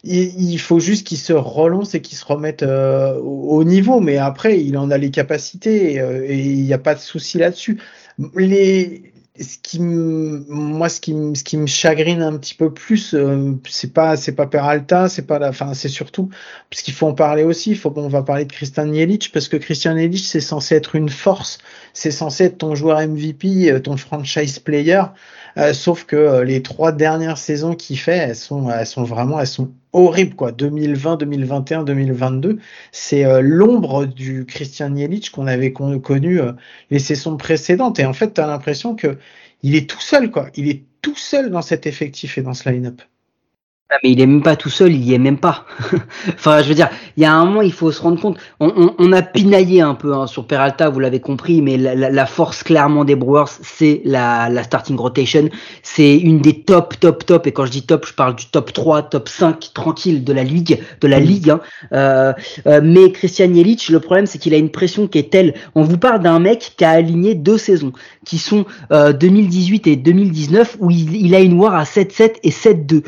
Il, 0.04 0.58
faut 0.60 0.80
juste 0.80 1.06
qu'il 1.06 1.18
se 1.18 1.34
relance 1.34 1.94
et 1.94 2.02
qu'il 2.02 2.18
se 2.18 2.24
remette 2.24 2.64
euh, 2.64 3.20
au, 3.20 3.66
niveau, 3.66 4.00
mais 4.00 4.18
après, 4.18 4.62
il 4.62 4.78
en 4.78 4.90
a 4.90 4.98
les 4.98 5.12
capacités 5.12 6.00
euh, 6.00 6.24
et 6.26 6.40
il 6.40 6.64
n'y 6.64 6.74
a 6.74 6.78
pas 6.78 6.96
de 6.96 7.00
souci 7.00 7.38
là-dessus. 7.38 7.82
Les, 8.36 9.12
ce 9.40 9.58
qui 9.62 9.80
moi 9.80 10.90
ce 10.90 11.00
qui 11.00 11.14
ce 11.36 11.44
qui 11.44 11.58
me 11.58 11.68
chagrine 11.68 12.22
un 12.22 12.38
petit 12.38 12.56
peu 12.56 12.74
plus 12.74 13.14
euh, 13.14 13.54
c'est 13.68 13.94
pas 13.94 14.18
c'est 14.18 14.32
pas 14.32 14.48
Peralta 14.48 15.10
c'est 15.10 15.28
pas 15.28 15.40
la 15.40 15.50
enfin 15.50 15.74
c'est 15.74 15.90
surtout 15.90 16.30
parce 16.70 16.82
qu'il 16.82 16.94
faut 16.94 17.08
en 17.08 17.14
parler 17.14 17.44
aussi 17.44 17.72
il 17.72 17.78
faut 17.78 17.94
on 17.96 18.08
va 18.08 18.24
parler 18.24 18.46
de 18.46 18.52
Christian 18.52 18.92
Jelic 18.92 19.32
parce 19.32 19.48
que 19.48 19.58
Christian 19.58 19.96
Jelic 19.96 20.26
c'est 20.26 20.42
censé 20.42 20.76
être 20.76 20.96
une 20.96 21.10
force 21.10 21.60
c'est 21.94 22.12
censé 22.12 22.46
être 22.46 22.58
ton 22.58 22.76
joueur 22.76 23.00
MVP 23.00 23.72
euh, 23.72 23.80
ton 23.80 23.98
franchise 23.98 24.60
player 24.60 25.04
euh, 25.58 25.74
sauf 25.74 26.06
que 26.06 26.16
euh, 26.16 26.44
les 26.44 26.62
trois 26.62 26.92
dernières 26.92 27.38
saisons 27.38 27.76
qu'il 27.76 28.00
fait 28.00 28.18
elles 28.18 28.36
sont 28.36 28.70
elles 28.70 28.88
sont 28.88 29.04
vraiment 29.04 29.40
elles 29.40 29.48
sont 29.48 29.72
horribles 29.94 30.36
quoi. 30.36 30.52
2020 30.52 31.18
2021 31.18 31.84
2022 31.84 32.60
c'est 32.92 33.26
euh, 33.26 33.42
l'ombre 33.42 34.06
du 34.06 34.46
Christian 34.46 34.96
Jelic 34.96 35.32
qu'on 35.32 35.48
avait 35.48 35.74
connu 35.74 36.40
euh, 36.40 36.54
les 36.92 37.00
saisons 37.00 37.38
précédentes. 37.38 38.00
Et 38.00 38.06
en 38.06 38.14
fait 38.14 38.34
tu 38.34 38.42
l'impression 38.42 38.96
que 38.96 39.18
il 39.64 39.76
est 39.76 39.90
tout 39.90 40.02
seul 40.02 40.32
quoi. 40.32 40.50
Il 40.56 40.70
est 40.70 40.84
tout 41.02 41.16
seul 41.16 41.50
dans 41.52 41.62
cet 41.62 41.88
effectif 41.88 42.38
et 42.38 42.42
dans 42.42 42.54
ce 42.54 42.70
line-up 42.70 43.02
mais 44.04 44.12
il 44.12 44.20
est 44.20 44.26
même 44.26 44.44
pas 44.44 44.58
tout 44.58 44.70
seul, 44.70 44.92
il 44.92 45.04
y 45.04 45.14
est 45.14 45.18
même 45.18 45.38
pas. 45.38 45.66
enfin, 46.34 46.62
je 46.62 46.68
veux 46.68 46.76
dire, 46.76 46.90
il 47.16 47.24
y 47.24 47.26
a 47.26 47.34
un 47.34 47.46
moment, 47.46 47.62
il 47.62 47.72
faut 47.72 47.90
se 47.92 48.02
rendre 48.02 48.20
compte. 48.20 48.38
On, 48.60 48.72
on, 48.76 48.96
on 49.00 49.14
a 49.14 49.22
pinaillé 49.22 49.80
un 49.80 49.94
peu 49.96 50.14
hein, 50.14 50.28
sur 50.28 50.46
Peralta, 50.46 50.90
vous 50.90 51.00
l'avez 51.00 51.22
compris, 51.22 51.62
mais 51.62 51.78
la, 51.78 51.96
la, 51.96 52.10
la, 52.10 52.26
force 52.26 52.64
clairement 52.64 53.06
des 53.06 53.16
Brewers, 53.16 53.46
c'est 53.62 54.02
la, 54.04 54.50
la 54.50 54.64
starting 54.64 54.98
rotation. 54.98 55.50
C'est 55.84 56.18
une 56.18 56.40
des 56.40 56.62
top, 56.64 57.00
top, 57.00 57.26
top. 57.26 57.48
Et 57.48 57.54
quand 57.54 57.66
je 57.66 57.72
dis 57.72 57.84
top, 57.84 58.06
je 58.06 58.14
parle 58.14 58.36
du 58.36 58.48
top 58.48 58.74
3, 58.74 59.04
top 59.04 59.30
5 59.30 59.72
tranquille 59.74 60.26
de 60.26 60.34
la 60.34 60.44
ligue, 60.44 60.84
de 61.00 61.08
la 61.08 61.22
ligue. 61.22 61.52
Hein. 61.52 61.62
Euh, 61.94 62.34
euh, 62.68 62.82
mais 62.84 63.14
Christian 63.14 63.54
Jelic, 63.54 63.88
le 63.88 64.02
problème, 64.02 64.26
c'est 64.26 64.38
qu'il 64.38 64.54
a 64.54 64.58
une 64.58 64.72
pression 64.72 65.08
qui 65.08 65.20
est 65.20 65.32
telle. 65.32 65.54
On 65.76 65.84
vous 65.84 65.98
parle 65.98 66.22
d'un 66.22 66.40
mec 66.40 66.74
qui 66.76 66.84
a 66.84 66.90
aligné 66.90 67.36
deux 67.36 67.58
saisons, 67.58 67.94
qui 68.26 68.38
sont 68.38 68.66
euh, 68.92 69.14
2018 69.14 69.88
et 69.88 69.96
2019, 69.96 70.76
où 70.82 70.92
il, 70.92 71.16
il 71.16 71.34
a 71.34 71.40
une 71.40 71.54
war 71.54 71.74
à 71.74 71.84
7-7 71.84 72.36
et 72.44 72.50
7-2 72.50 73.04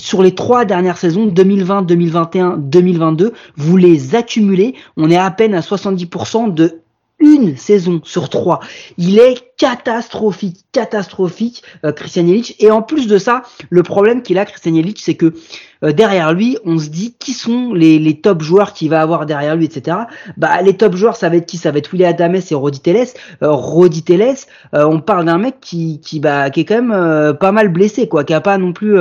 sur 0.00 0.22
les 0.22 0.34
trois 0.34 0.64
dernières 0.64 0.98
saisons, 0.98 1.26
2020, 1.26 1.82
2021, 1.82 2.56
2022, 2.58 3.32
vous 3.56 3.76
les 3.76 4.14
accumulez, 4.14 4.74
on 4.96 5.10
est 5.10 5.16
à 5.16 5.30
peine 5.30 5.54
à 5.54 5.60
70% 5.60 6.52
de 6.52 6.80
une 7.20 7.56
saison 7.56 8.00
sur 8.02 8.30
trois. 8.30 8.60
Il 8.96 9.18
est 9.18 9.49
catastrophique, 9.60 10.64
catastrophique, 10.72 11.62
euh, 11.84 11.92
Christian 11.92 12.26
Jelic. 12.26 12.56
Et 12.60 12.70
en 12.70 12.80
plus 12.80 13.06
de 13.06 13.18
ça, 13.18 13.42
le 13.68 13.82
problème 13.82 14.22
qu'il 14.22 14.38
a, 14.38 14.46
Christian 14.46 14.74
Jelic, 14.74 14.98
c'est 14.98 15.16
que 15.16 15.34
euh, 15.82 15.92
derrière 15.92 16.32
lui, 16.32 16.58
on 16.64 16.78
se 16.78 16.88
dit 16.88 17.14
qui 17.18 17.32
sont 17.32 17.72
les, 17.72 17.98
les 17.98 18.20
top 18.20 18.42
joueurs 18.42 18.72
qu'il 18.72 18.90
va 18.90 19.00
avoir 19.00 19.26
derrière 19.26 19.56
lui, 19.56 19.64
etc. 19.64 19.96
Bah, 20.36 20.60
les 20.62 20.76
top 20.76 20.94
joueurs, 20.94 21.16
ça 21.16 21.28
va 21.28 21.36
être 21.36 21.46
qui? 21.46 21.56
Ça 21.56 21.70
va 21.70 21.78
être 21.78 21.92
William 21.92 22.10
Adames 22.10 22.40
et 22.50 22.54
Rodi 22.54 22.80
Teles. 22.80 23.08
Euh, 23.42 23.50
Rodi 23.52 24.02
Teles, 24.02 24.46
euh, 24.74 24.84
on 24.84 25.00
parle 25.00 25.24
d'un 25.24 25.38
mec 25.38 25.56
qui, 25.60 26.00
qui, 26.00 26.20
bah, 26.20 26.50
qui 26.50 26.60
est 26.60 26.64
quand 26.64 26.82
même 26.82 27.36
pas 27.38 27.52
mal 27.52 27.68
blessé, 27.68 28.08
quoi, 28.08 28.24
qui 28.24 28.34
a 28.34 28.40
pas 28.40 28.58
non 28.58 28.72
plus 28.72 28.98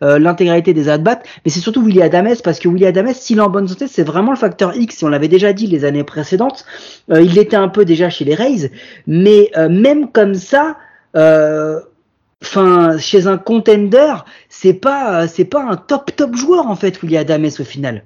l'intégralité 0.00 0.72
des 0.74 0.88
at-bats. 0.88 1.20
Mais 1.44 1.50
c'est 1.50 1.60
surtout 1.60 1.82
William 1.82 2.06
Adames, 2.06 2.36
parce 2.42 2.58
que 2.58 2.68
William 2.68 2.88
Adames, 2.88 3.12
s'il 3.14 3.38
est 3.38 3.42
en 3.42 3.50
bonne 3.50 3.68
santé, 3.68 3.86
c'est 3.86 4.02
vraiment 4.02 4.30
le 4.30 4.36
facteur 4.36 4.76
X. 4.76 4.98
Si 4.98 5.04
on 5.04 5.08
l'avait 5.08 5.28
déjà 5.28 5.52
dit 5.52 5.66
les 5.66 5.84
années 5.84 6.04
précédentes, 6.04 6.64
il 7.08 7.38
était 7.38 7.56
un 7.56 7.68
peu 7.68 7.84
déjà 7.84 8.10
chez 8.10 8.24
les 8.24 8.34
Rays, 8.34 8.70
mais 9.06 9.50
même 9.68 9.99
comme 10.08 10.34
ça, 10.34 10.76
euh, 11.16 11.80
enfin 12.42 12.98
chez 12.98 13.26
un 13.26 13.38
contender, 13.38 14.14
c'est 14.48 14.74
pas 14.74 15.26
c'est 15.28 15.44
pas 15.44 15.62
un 15.62 15.76
top 15.76 16.14
top 16.16 16.36
joueur 16.36 16.66
en 16.66 16.76
fait 16.76 17.02
William 17.02 17.22
Adames 17.22 17.50
au 17.58 17.64
final. 17.64 18.04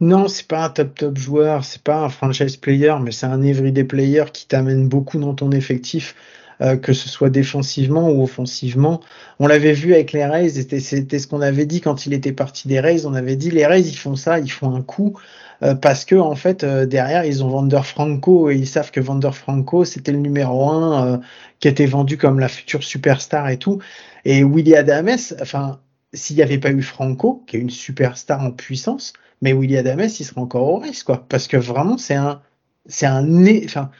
Non, 0.00 0.28
c'est 0.28 0.46
pas 0.46 0.64
un 0.64 0.68
top 0.68 0.94
top 0.94 1.16
joueur, 1.16 1.64
c'est 1.64 1.82
pas 1.82 2.04
un 2.04 2.08
franchise 2.10 2.56
player, 2.56 2.94
mais 3.00 3.12
c'est 3.12 3.26
un 3.26 3.42
everyday 3.42 3.84
player 3.84 4.24
qui 4.32 4.46
t'amène 4.46 4.88
beaucoup 4.88 5.18
dans 5.18 5.34
ton 5.34 5.52
effectif. 5.52 6.14
Euh, 6.62 6.78
que 6.78 6.94
ce 6.94 7.10
soit 7.10 7.28
défensivement 7.28 8.08
ou 8.10 8.22
offensivement. 8.22 9.02
On 9.38 9.46
l'avait 9.46 9.74
vu 9.74 9.92
avec 9.92 10.12
les 10.12 10.24
Rays, 10.24 10.48
c'était 10.48 11.18
ce 11.18 11.26
qu'on 11.26 11.42
avait 11.42 11.66
dit 11.66 11.82
quand 11.82 12.06
il 12.06 12.14
était 12.14 12.32
parti 12.32 12.66
des 12.66 12.80
Rays. 12.80 13.04
On 13.04 13.12
avait 13.12 13.36
dit 13.36 13.50
les 13.50 13.66
Rays, 13.66 13.82
ils 13.82 13.96
font 13.96 14.16
ça, 14.16 14.38
ils 14.38 14.50
font 14.50 14.74
un 14.74 14.80
coup 14.80 15.18
euh, 15.62 15.74
parce 15.74 16.04
que 16.04 16.14
en 16.16 16.34
fait 16.34 16.64
euh, 16.64 16.86
derrière 16.86 17.24
ils 17.24 17.42
ont 17.42 17.48
Vander 17.48 17.80
Franco 17.82 18.50
et 18.50 18.56
ils 18.56 18.66
savent 18.66 18.90
que 18.90 19.00
Vander 19.00 19.32
Franco 19.32 19.84
c'était 19.84 20.12
le 20.12 20.18
numéro 20.18 20.70
un 20.70 21.06
euh, 21.06 21.18
qui 21.60 21.68
était 21.68 21.86
vendu 21.86 22.18
comme 22.18 22.38
la 22.38 22.48
future 22.48 22.82
superstar 22.82 23.48
et 23.48 23.58
tout. 23.58 23.80
Et 24.24 24.44
Willy 24.44 24.74
Adames, 24.76 25.16
enfin 25.40 25.80
s'il 26.12 26.36
n'y 26.36 26.42
avait 26.42 26.58
pas 26.58 26.70
eu 26.70 26.82
Franco 26.82 27.44
qui 27.46 27.56
est 27.56 27.60
une 27.60 27.70
superstar 27.70 28.40
en 28.40 28.50
puissance, 28.50 29.12
mais 29.42 29.52
Willy 29.52 29.76
Adames 29.76 30.08
il 30.18 30.24
serait 30.24 30.40
encore 30.40 30.68
au 30.68 30.78
risque 30.78 31.06
quoi, 31.06 31.24
parce 31.28 31.48
que 31.48 31.56
vraiment 31.56 31.98
c'est 31.98 32.14
un 32.14 32.40
c'est 32.86 33.06
un 33.06 33.26
enfin 33.64 33.90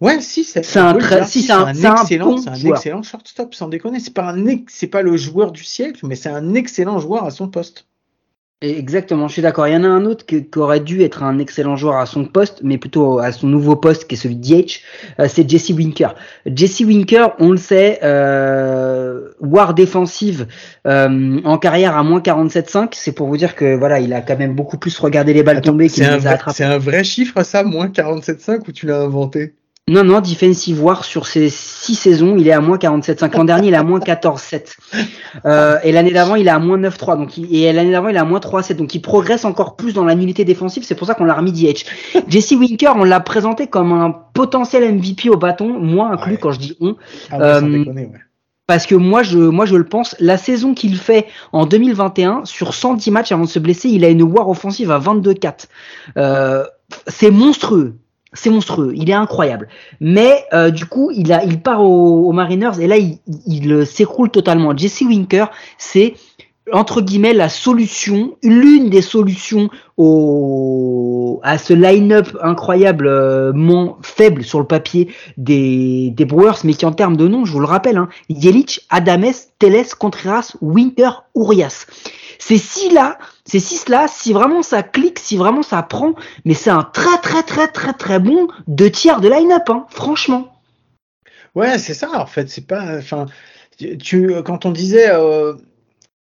Ouais, 0.00 0.18
si, 0.22 0.44
c'est 0.44 0.60
un, 0.78 0.94
très, 0.94 1.26
si, 1.26 1.42
c'est 1.42 1.52
un, 1.52 1.66
un, 1.66 1.74
excellent, 1.74 2.38
c'est 2.38 2.48
un 2.48 2.54
excellent 2.54 3.02
shortstop, 3.02 3.54
sans 3.54 3.68
déconner. 3.68 4.00
C'est 4.00 4.14
pas 4.14 4.32
un, 4.32 4.44
c'est 4.66 4.86
pas 4.86 5.02
le 5.02 5.14
joueur 5.18 5.52
du 5.52 5.62
siècle, 5.62 6.06
mais 6.06 6.16
c'est 6.16 6.30
un 6.30 6.54
excellent 6.54 6.98
joueur 7.00 7.24
à 7.24 7.30
son 7.30 7.48
poste. 7.48 7.86
Exactement, 8.62 9.26
je 9.26 9.32
suis 9.32 9.42
d'accord. 9.42 9.66
Il 9.68 9.72
y 9.72 9.76
en 9.76 9.84
a 9.84 9.88
un 9.88 10.04
autre 10.04 10.26
qui, 10.26 10.44
qui, 10.44 10.58
aurait 10.58 10.80
dû 10.80 11.00
être 11.00 11.22
un 11.22 11.38
excellent 11.38 11.76
joueur 11.76 11.96
à 11.96 12.04
son 12.04 12.26
poste, 12.26 12.60
mais 12.62 12.76
plutôt 12.76 13.18
à 13.18 13.32
son 13.32 13.46
nouveau 13.46 13.74
poste 13.74 14.06
qui 14.06 14.16
est 14.16 14.18
celui 14.18 14.36
de 14.36 14.46
DH, 14.46 14.80
euh, 15.18 15.28
c'est 15.30 15.48
Jesse 15.48 15.70
Winker. 15.70 16.14
Jesse 16.44 16.80
Winker, 16.80 17.34
on 17.38 17.52
le 17.52 17.56
sait, 17.56 18.00
euh, 18.02 19.30
war 19.40 19.72
défensive 19.72 20.46
euh, 20.86 21.40
en 21.42 21.56
carrière 21.56 21.96
à 21.96 22.02
moins 22.02 22.20
47,5. 22.20 22.90
C'est 22.92 23.12
pour 23.12 23.28
vous 23.28 23.38
dire 23.38 23.54
que 23.54 23.76
voilà, 23.76 23.98
il 23.98 24.12
a 24.12 24.20
quand 24.20 24.38
même 24.38 24.54
beaucoup 24.54 24.76
plus 24.76 24.98
regardé 24.98 25.32
les 25.32 25.42
balles 25.42 25.56
Attends, 25.56 25.70
tomber 25.70 25.88
qu'il 25.88 26.02
les 26.02 26.26
a 26.26 26.32
attrapées. 26.32 26.58
C'est 26.58 26.64
un 26.64 26.76
vrai 26.76 27.02
chiffre 27.02 27.42
ça, 27.42 27.62
moins 27.62 27.86
47,5 27.86 28.68
ou 28.68 28.72
tu 28.72 28.84
l'as 28.84 29.00
inventé? 29.00 29.54
Non, 29.90 30.04
non, 30.04 30.20
defensive 30.20 30.80
war 30.80 31.04
sur 31.04 31.26
ces 31.26 31.48
six 31.50 31.96
saisons, 31.96 32.36
il 32.38 32.46
est 32.46 32.52
à 32.52 32.60
moins 32.60 32.76
47,5. 32.76 33.36
L'an 33.36 33.44
dernier, 33.44 33.68
il 33.68 33.74
est 33.74 33.76
à 33.76 33.82
moins 33.82 33.98
14,7. 33.98 34.76
Euh, 35.44 35.78
et 35.82 35.90
l'année 35.90 36.12
d'avant, 36.12 36.36
il 36.36 36.46
est 36.46 36.50
à 36.50 36.60
moins 36.60 36.78
9,3. 36.78 37.18
Donc, 37.18 37.36
il, 37.36 37.52
et 37.52 37.72
l'année 37.72 37.90
d'avant, 37.90 38.08
il 38.08 38.14
est 38.14 38.20
à 38.20 38.24
moins 38.24 38.38
3,7. 38.38 38.76
Donc, 38.76 38.94
il 38.94 39.00
progresse 39.00 39.44
encore 39.44 39.74
plus 39.74 39.92
dans 39.92 40.04
la 40.04 40.12
unité 40.12 40.44
défensive. 40.44 40.84
C'est 40.84 40.94
pour 40.94 41.08
ça 41.08 41.14
qu'on 41.14 41.24
l'a 41.24 41.34
remis 41.34 41.50
DH. 41.50 41.84
Jesse 42.28 42.52
Winker, 42.52 42.94
on 42.96 43.02
l'a 43.02 43.18
présenté 43.18 43.66
comme 43.66 43.90
un 43.90 44.12
potentiel 44.32 44.94
MVP 44.94 45.28
au 45.28 45.36
bâton, 45.36 45.80
moi 45.80 46.10
inclus 46.12 46.34
ouais. 46.34 46.38
quand 46.40 46.52
je 46.52 46.60
dis 46.60 46.76
on. 46.80 46.94
Ah 47.32 47.38
ouais, 47.38 47.44
euh, 47.44 47.60
déconner, 47.60 48.06
ouais. 48.06 48.20
Parce 48.68 48.86
que 48.86 48.94
moi 48.94 49.24
je, 49.24 49.38
moi, 49.38 49.66
je 49.66 49.74
le 49.74 49.84
pense, 49.84 50.14
la 50.20 50.36
saison 50.36 50.74
qu'il 50.74 50.96
fait 50.96 51.26
en 51.52 51.66
2021, 51.66 52.44
sur 52.44 52.74
110 52.74 53.10
matchs 53.10 53.32
avant 53.32 53.42
de 53.42 53.48
se 53.48 53.58
blesser, 53.58 53.88
il 53.88 54.04
a 54.04 54.08
une 54.08 54.22
war 54.22 54.48
offensive 54.48 54.92
à 54.92 55.00
22-4. 55.00 55.64
Euh, 56.16 56.64
c'est 57.08 57.32
monstrueux 57.32 57.96
c'est 58.32 58.50
monstrueux, 58.50 58.92
il 58.94 59.10
est 59.10 59.14
incroyable. 59.14 59.68
Mais 60.00 60.44
euh, 60.52 60.70
du 60.70 60.86
coup, 60.86 61.10
il 61.14 61.32
a, 61.32 61.44
il 61.44 61.60
part 61.60 61.82
aux, 61.82 62.32
Mariners 62.32 62.80
et 62.80 62.86
là, 62.86 62.96
il, 62.96 63.18
il, 63.46 63.66
il 63.66 63.86
s'écroule 63.86 64.30
totalement. 64.30 64.76
Jesse 64.76 65.02
Winker, 65.02 65.46
c'est 65.78 66.14
entre 66.72 67.00
guillemets 67.00 67.34
la 67.34 67.48
solution, 67.48 68.36
l'une 68.42 68.90
des 68.90 69.02
solutions 69.02 69.70
au, 69.96 71.40
à 71.42 71.58
ce 71.58 71.72
line-up 71.72 72.28
incroyablement 72.42 73.98
faible 74.02 74.44
sur 74.44 74.60
le 74.60 74.66
papier 74.66 75.08
des, 75.36 76.10
des 76.10 76.24
Brewers, 76.24 76.58
mais 76.64 76.74
qui 76.74 76.86
en 76.86 76.92
termes 76.92 77.16
de 77.16 77.28
nom, 77.28 77.44
je 77.44 77.52
vous 77.52 77.60
le 77.60 77.66
rappelle, 77.66 77.96
hein, 77.96 78.08
Yelich, 78.28 78.86
Adames, 78.90 79.32
Teles, 79.58 79.94
Contreras, 79.98 80.56
Winker, 80.60 81.24
Urias. 81.34 81.86
Ces 82.40 82.58
six-là, 82.58 83.18
ces 83.44 83.60
six-là, 83.60 84.08
si 84.08 84.32
vraiment 84.32 84.62
ça 84.62 84.82
clique, 84.82 85.20
si 85.20 85.36
vraiment 85.36 85.62
ça 85.62 85.82
prend, 85.84 86.14
mais 86.44 86.54
c'est 86.54 86.70
un 86.70 86.82
très 86.82 87.18
très 87.18 87.44
très 87.44 87.68
très 87.68 87.92
très 87.92 88.18
bon 88.18 88.48
deux 88.66 88.90
tiers 88.90 89.20
de 89.20 89.28
line-up, 89.28 89.70
hein, 89.70 89.86
franchement. 89.90 90.52
Ouais, 91.54 91.78
c'est 91.78 91.94
ça, 91.94 92.10
en 92.20 92.26
fait, 92.26 92.48
c'est 92.48 92.66
pas, 92.66 92.98
enfin, 92.98 93.26
tu, 94.02 94.32
quand 94.44 94.66
on 94.66 94.70
disait, 94.72 95.10
euh, 95.10 95.54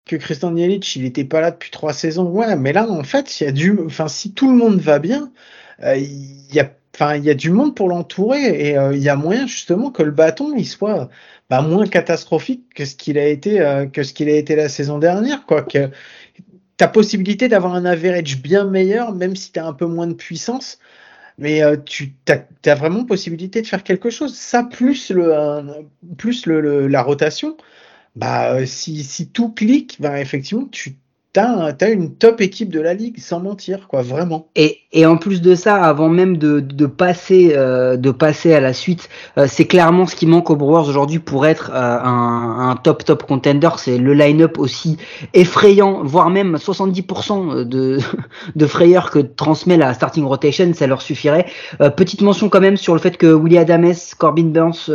que 0.05 0.16
Christian 0.16 0.57
Jelic, 0.57 0.96
il 0.96 1.05
était 1.05 1.25
pas 1.25 1.40
là 1.40 1.51
depuis 1.51 1.70
trois 1.70 1.92
saisons. 1.92 2.29
Ouais, 2.29 2.57
mais 2.57 2.72
là, 2.72 2.88
en 2.88 3.05
fait, 3.05 3.40
il 3.40 3.44
y 3.44 3.46
a 3.46 3.53
du, 3.53 3.79
enfin, 3.87 4.09
si 4.09 4.33
tout 4.33 4.51
le 4.51 4.57
monde 4.57 4.81
va 4.81 4.98
bien, 4.98 5.31
euh, 5.83 5.96
il 5.96 6.55
y 6.55 6.61
a, 6.61 6.70
enfin, 6.94 7.16
il 7.16 7.24
y 7.24 7.31
a 7.31 7.35
du 7.35 7.50
monde 7.50 7.74
pour 7.74 7.88
l'entourer 7.88 8.68
et 8.68 8.78
euh, 8.78 8.94
il 8.94 9.02
y 9.02 9.09
a 9.09 9.16
moyen 9.16 9.46
justement 9.46 9.90
que 9.90 10.02
le 10.02 10.11
bâton, 10.11 10.55
il 10.57 10.66
soit 10.66 11.09
bah, 11.50 11.62
moins 11.62 11.87
catastrophique 11.87 12.74
que 12.74 12.85
ce 12.85 12.96
qu'il 12.96 13.18
a 13.18 13.26
été, 13.26 13.61
euh, 13.61 13.87
que 13.87 14.02
ce 14.02 14.12
qu'il 14.12 14.28
a 14.28 14.37
été 14.37 14.57
la 14.57 14.68
saison 14.68 14.98
dernière, 14.98 15.46
quoi. 15.46 15.62
Que 15.62 15.90
ta 16.76 16.88
possibilité 16.88 17.48
d'avoir 17.48 17.74
un 17.74 17.85
average 17.85 18.40
bien 18.42 18.64
meilleur, 18.64 19.14
même 19.14 19.37
si 19.37 19.52
tu 19.52 19.61
as 19.61 19.66
un 19.66 19.72
peu 19.72 19.87
moins 19.87 20.07
de 20.07 20.14
puissance, 20.14 20.78
mais 21.38 21.62
tu 21.85 22.14
as, 22.28 22.74
vraiment 22.74 23.05
possibilité 23.05 23.62
de 23.62 23.66
faire 23.66 23.85
quelque 23.85 24.11
chose. 24.11 24.35
Ça 24.35 24.64
plus 24.64 25.11
le, 25.11 25.87
plus 26.16 26.46
le, 26.46 26.88
la 26.88 27.02
rotation 27.02 27.57
bah 28.16 28.66
si, 28.66 29.05
si 29.05 29.28
tout 29.28 29.50
clique, 29.50 29.96
bah 30.00 30.20
effectivement 30.20 30.66
tu 30.70 30.96
t'as 31.33 31.73
as 31.81 31.88
une 31.88 32.14
top 32.14 32.40
équipe 32.40 32.71
de 32.71 32.81
la 32.81 32.92
ligue, 32.92 33.18
sans 33.18 33.40
mentir, 33.40 33.88
quoi, 33.88 34.03
vraiment. 34.03 34.49
Et, 34.55 35.07
en 35.07 35.16
plus 35.16 35.40
de 35.40 35.55
ça, 35.55 35.83
avant 35.83 36.11
même 36.11 36.37
de, 36.37 36.61
passer 36.87 37.55
euh, 37.57 37.97
de 37.97 38.11
passer 38.11 38.53
à 38.53 38.61
la 38.61 38.75
suite, 38.75 39.09
euh, 39.38 39.47
c'est 39.49 39.64
clairement 39.64 40.07
ce 40.07 40.14
qui 40.14 40.27
manque 40.27 40.51
aux 40.51 40.57
Brewers 40.57 40.88
aujourd'hui 40.88 41.18
pour 41.18 41.47
être 41.47 41.71
euh, 41.75 41.99
un, 42.03 42.77
top 42.83 43.05
top 43.05 43.23
contender. 43.23 43.71
C'est 43.79 43.97
le 43.97 44.12
line-up 44.12 44.59
aussi 44.59 44.99
effrayant, 45.33 46.03
voire 46.05 46.29
même 46.29 46.57
70% 46.57 47.64
de, 47.64 47.99
de 48.57 48.66
frayeur 48.66 49.11
que 49.11 49.21
transmet 49.21 49.79
la 49.79 49.95
starting 49.95 50.25
rotation, 50.25 50.73
ça 50.75 50.87
leur 50.87 51.01
suffirait. 51.01 51.47
petite 51.97 52.21
mention 52.21 52.51
quand 52.51 52.61
même 52.61 52.77
sur 52.77 52.92
le 52.92 53.01
fait 53.01 53.16
que 53.16 53.33
Willie 53.33 53.59
Adames, 53.59 53.95
Corbin 54.18 54.45
Burns, 54.45 54.90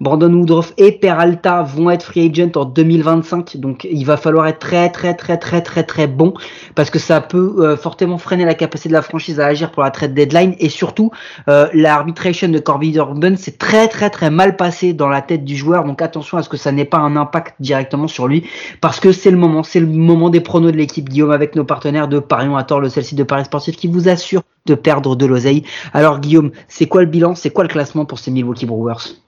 Brandon 0.00 0.32
Woodruff 0.32 0.72
et 0.78 0.92
Peralta 0.92 1.62
vont 1.62 1.90
être 1.90 2.04
free 2.04 2.30
agent 2.30 2.52
en 2.54 2.64
2025. 2.64 3.56
Donc 3.56 3.88
il 3.90 4.04
va 4.04 4.16
falloir 4.16 4.46
être 4.46 4.60
très 4.60 4.90
très 4.90 5.14
très 5.14 5.38
très 5.38 5.55
très 5.60 5.84
très 5.84 6.06
bon 6.06 6.34
parce 6.74 6.90
que 6.90 6.98
ça 6.98 7.20
peut 7.20 7.56
euh, 7.58 7.76
fortement 7.76 8.18
freiner 8.18 8.44
la 8.44 8.54
capacité 8.54 8.88
de 8.88 8.94
la 8.94 9.02
franchise 9.02 9.40
à 9.40 9.46
agir 9.46 9.70
pour 9.70 9.82
la 9.82 9.90
trade 9.90 10.14
deadline. 10.14 10.54
Et 10.58 10.68
surtout 10.68 11.10
euh, 11.48 11.68
l'arbitration 11.72 12.48
de 12.48 12.58
Corbin 12.58 12.92
Urban 12.92 13.34
c'est 13.36 13.58
très 13.58 13.88
très 13.88 14.10
très 14.10 14.30
mal 14.30 14.56
passé 14.56 14.92
dans 14.92 15.08
la 15.08 15.22
tête 15.22 15.44
du 15.44 15.56
joueur. 15.56 15.84
Donc 15.84 16.02
attention 16.02 16.38
à 16.38 16.42
ce 16.42 16.48
que 16.48 16.56
ça 16.56 16.72
n'ait 16.72 16.84
pas 16.84 16.98
un 16.98 17.16
impact 17.16 17.56
directement 17.60 18.08
sur 18.08 18.28
lui 18.28 18.46
parce 18.80 19.00
que 19.00 19.12
c'est 19.12 19.30
le 19.30 19.36
moment 19.36 19.62
c'est 19.62 19.80
le 19.80 19.86
moment 19.86 20.30
des 20.30 20.40
pronos 20.40 20.72
de 20.72 20.76
l'équipe 20.76 21.08
Guillaume 21.08 21.30
avec 21.30 21.56
nos 21.56 21.64
partenaires 21.64 22.08
de 22.08 22.18
Parion 22.18 22.56
à 22.56 22.64
tort 22.64 22.80
le 22.80 22.88
celle-ci 22.88 23.14
de 23.14 23.24
Paris 23.24 23.44
Sportif 23.44 23.76
qui 23.76 23.88
vous 23.88 24.08
assure 24.08 24.42
de 24.66 24.74
perdre 24.74 25.16
de 25.16 25.26
l'oseille. 25.26 25.64
Alors 25.92 26.20
Guillaume 26.20 26.50
c'est 26.68 26.86
quoi 26.86 27.02
le 27.02 27.08
bilan 27.08 27.34
c'est 27.34 27.50
quoi 27.50 27.64
le 27.64 27.68
classement 27.68 28.04
pour 28.04 28.18
ces 28.18 28.30
Milwaukee 28.30 28.66
Brewers? 28.66 29.25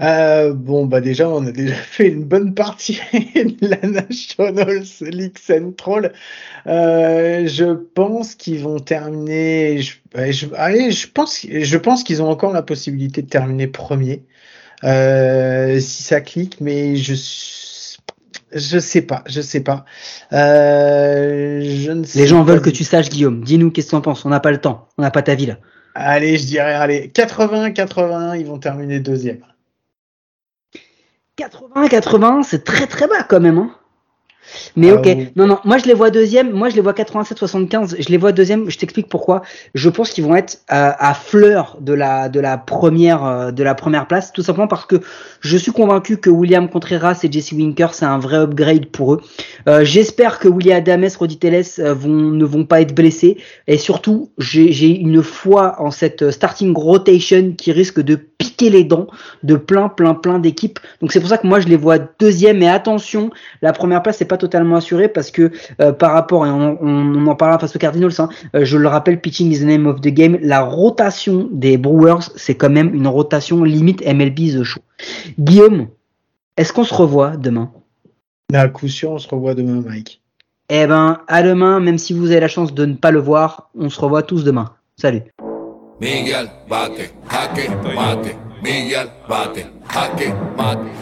Euh, 0.00 0.52
bon, 0.52 0.86
bah 0.86 1.00
déjà, 1.00 1.28
on 1.28 1.46
a 1.46 1.52
déjà 1.52 1.74
fait 1.90 2.08
une 2.08 2.24
bonne 2.24 2.54
partie 2.54 3.00
de 3.12 3.68
la 3.68 3.88
National 3.88 4.82
League 5.00 5.38
Central. 5.38 6.12
Euh, 6.66 7.46
je 7.46 7.72
pense 7.72 8.34
qu'ils 8.34 8.60
vont 8.60 8.78
terminer. 8.78 9.80
Je, 9.80 9.94
je, 10.30 10.46
allez, 10.54 10.90
je 10.90 11.08
pense, 11.08 11.46
je 11.48 11.76
pense 11.78 12.04
qu'ils 12.04 12.22
ont 12.22 12.28
encore 12.28 12.52
la 12.52 12.62
possibilité 12.62 13.22
de 13.22 13.28
terminer 13.28 13.66
premier 13.66 14.22
euh, 14.84 15.80
si 15.80 16.02
ça 16.02 16.20
clique, 16.20 16.60
mais 16.60 16.96
je 16.96 17.14
je 18.52 18.78
sais 18.78 19.02
pas, 19.02 19.24
je 19.26 19.40
sais 19.40 19.60
pas. 19.60 19.84
Euh, 20.32 21.60
je 21.62 21.90
ne 21.90 22.04
sais 22.04 22.20
Les 22.20 22.26
gens 22.26 22.42
veulent 22.44 22.62
que 22.62 22.70
tu 22.70 22.84
saches, 22.84 23.08
Guillaume. 23.08 23.42
Dis-nous 23.42 23.70
qu'est-ce 23.70 23.88
que 23.88 23.90
tu 23.90 23.96
en 23.96 24.00
penses? 24.00 24.24
On 24.24 24.28
n'a 24.28 24.40
pas 24.40 24.52
le 24.52 24.58
temps. 24.58 24.88
On 24.98 25.02
n'a 25.02 25.10
pas 25.10 25.22
ta 25.22 25.34
vie 25.34 25.46
là. 25.46 25.58
Allez, 25.94 26.36
je 26.36 26.44
dirais, 26.44 26.74
allez, 26.74 27.08
80-81, 27.08 28.38
ils 28.38 28.46
vont 28.46 28.58
terminer 28.58 29.00
deuxième. 29.00 29.40
80-80, 31.38 32.42
c'est 32.42 32.64
très 32.64 32.86
très 32.86 33.06
bas 33.06 33.22
quand 33.28 33.40
même. 33.40 33.58
Hein. 33.58 33.70
Mais 34.76 34.90
ah 34.90 34.94
ok, 34.94 35.08
non, 35.36 35.46
non, 35.46 35.58
moi 35.64 35.78
je 35.78 35.86
les 35.86 35.94
vois 35.94 36.10
deuxième, 36.10 36.52
moi 36.52 36.68
je 36.68 36.76
les 36.76 36.80
vois 36.80 36.92
87-75, 36.92 37.96
je 37.98 38.08
les 38.08 38.16
vois 38.16 38.32
deuxième, 38.32 38.70
je 38.70 38.78
t'explique 38.78 39.08
pourquoi. 39.08 39.42
Je 39.74 39.88
pense 39.88 40.10
qu'ils 40.10 40.24
vont 40.24 40.36
être 40.36 40.58
à, 40.68 41.10
à, 41.10 41.14
fleur 41.14 41.78
de 41.80 41.92
la, 41.92 42.28
de, 42.28 42.40
la 42.40 42.58
première, 42.58 43.24
euh, 43.24 43.50
de 43.50 43.62
la 43.62 43.74
première 43.74 44.06
place, 44.06 44.32
tout 44.32 44.42
simplement 44.42 44.68
parce 44.68 44.86
que 44.86 44.96
je 45.40 45.56
suis 45.56 45.72
convaincu 45.72 46.18
que 46.18 46.30
William 46.30 46.68
Contreras 46.68 47.20
et 47.22 47.32
Jesse 47.32 47.52
Winker, 47.52 47.94
c'est 47.94 48.04
un 48.04 48.18
vrai 48.18 48.38
upgrade 48.38 48.86
pour 48.86 49.14
eux. 49.14 49.20
Euh, 49.68 49.84
J'espère 49.84 50.38
que 50.38 50.48
William 50.48 50.78
Adames, 50.78 51.08
Roddy 51.18 51.38
Teles 51.38 51.64
euh, 51.78 51.94
vont, 51.94 52.10
ne 52.10 52.44
vont 52.44 52.64
pas 52.64 52.80
être 52.80 52.94
blessés, 52.94 53.38
et 53.66 53.78
surtout, 53.78 54.30
j'ai 54.38 54.88
une 54.88 55.22
foi 55.22 55.76
en 55.80 55.90
cette 55.90 56.30
starting 56.30 56.74
rotation 56.76 57.52
qui 57.56 57.72
risque 57.72 58.00
de 58.00 58.20
piquer 58.38 58.70
les 58.70 58.84
dents 58.84 59.06
de 59.42 59.56
plein, 59.56 59.88
plein, 59.88 60.14
plein 60.14 60.38
d'équipes. 60.38 60.78
Donc 61.00 61.12
c'est 61.12 61.20
pour 61.20 61.28
ça 61.28 61.38
que 61.38 61.46
moi 61.46 61.60
je 61.60 61.68
les 61.68 61.76
vois 61.76 61.98
deuxième, 61.98 62.58
mais 62.58 62.68
attention, 62.68 63.30
la 63.62 63.72
première 63.72 64.02
place 64.02 64.18
c'est 64.18 64.24
pas 64.24 64.36
totalement 64.36 64.76
assuré 64.76 65.08
parce 65.08 65.30
que 65.30 65.50
euh, 65.80 65.92
par 65.92 66.12
rapport, 66.12 66.46
et 66.46 66.50
on, 66.50 67.26
en 67.26 67.34
parlera 67.34 67.58
face 67.58 67.74
aux 67.74 67.78
Cardinals, 67.78 68.12
hein, 68.18 68.28
euh, 68.54 68.64
je 68.64 68.76
le 68.76 68.88
rappelle, 68.88 69.20
pitching 69.20 69.50
is 69.50 69.60
the 69.60 69.66
name 69.66 69.86
of 69.86 70.00
the 70.00 70.08
game, 70.08 70.38
la 70.42 70.62
rotation 70.62 71.48
des 71.52 71.76
Brewers, 71.76 72.30
c'est 72.36 72.54
quand 72.54 72.70
même 72.70 72.94
une 72.94 73.06
rotation 73.06 73.62
limite 73.64 74.04
MLB 74.06 74.58
The 74.58 74.62
Show. 74.62 74.80
Guillaume, 75.38 75.88
est-ce 76.56 76.72
qu'on 76.72 76.84
se 76.84 76.94
revoit 76.94 77.36
demain? 77.36 77.70
À 78.52 78.68
coup 78.68 78.88
sûr, 78.88 79.10
on 79.10 79.18
se 79.18 79.28
revoit 79.28 79.54
demain, 79.54 79.82
Mike. 79.86 80.22
Eh 80.68 80.86
ben, 80.86 81.20
à 81.28 81.42
demain, 81.42 81.80
même 81.80 81.98
si 81.98 82.12
vous 82.12 82.30
avez 82.30 82.40
la 82.40 82.48
chance 82.48 82.74
de 82.74 82.86
ne 82.86 82.94
pas 82.94 83.10
le 83.10 83.20
voir, 83.20 83.70
on 83.78 83.88
se 83.88 84.00
revoit 84.00 84.22
tous 84.22 84.44
demain. 84.44 84.74
Salut. 84.96 85.22
Miguel, 85.98 86.50
bate, 86.68 87.10
jaque, 87.26 87.70
mate. 87.94 88.36
Miguel, 88.60 89.10
bate, 89.26 89.66
jaque, 89.88 90.28
mate. 90.54 90.92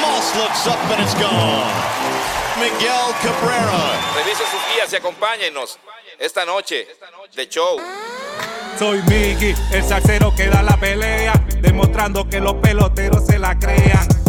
Moss 0.00 0.34
looks 0.34 0.66
up 0.66 0.78
and 0.90 1.02
it's 1.02 1.14
gone. 1.14 1.68
Miguel 2.58 3.12
Cabrera. 3.20 4.00
Revise 4.16 4.44
sus 4.50 4.60
guías 4.72 4.90
y 4.94 4.96
acompáñenos 4.96 5.78
esta 6.18 6.46
noche 6.46 6.88
de 7.36 7.48
show. 7.48 7.76
Soy 8.78 9.02
Miggy, 9.08 9.54
el 9.72 9.84
salsero 9.84 10.34
que 10.34 10.46
da 10.46 10.62
la 10.62 10.78
pelea, 10.78 11.34
demostrando 11.60 12.26
que 12.30 12.40
los 12.40 12.54
peloteros 12.54 13.26
se 13.26 13.38
la 13.38 13.58
crean. 13.58 14.07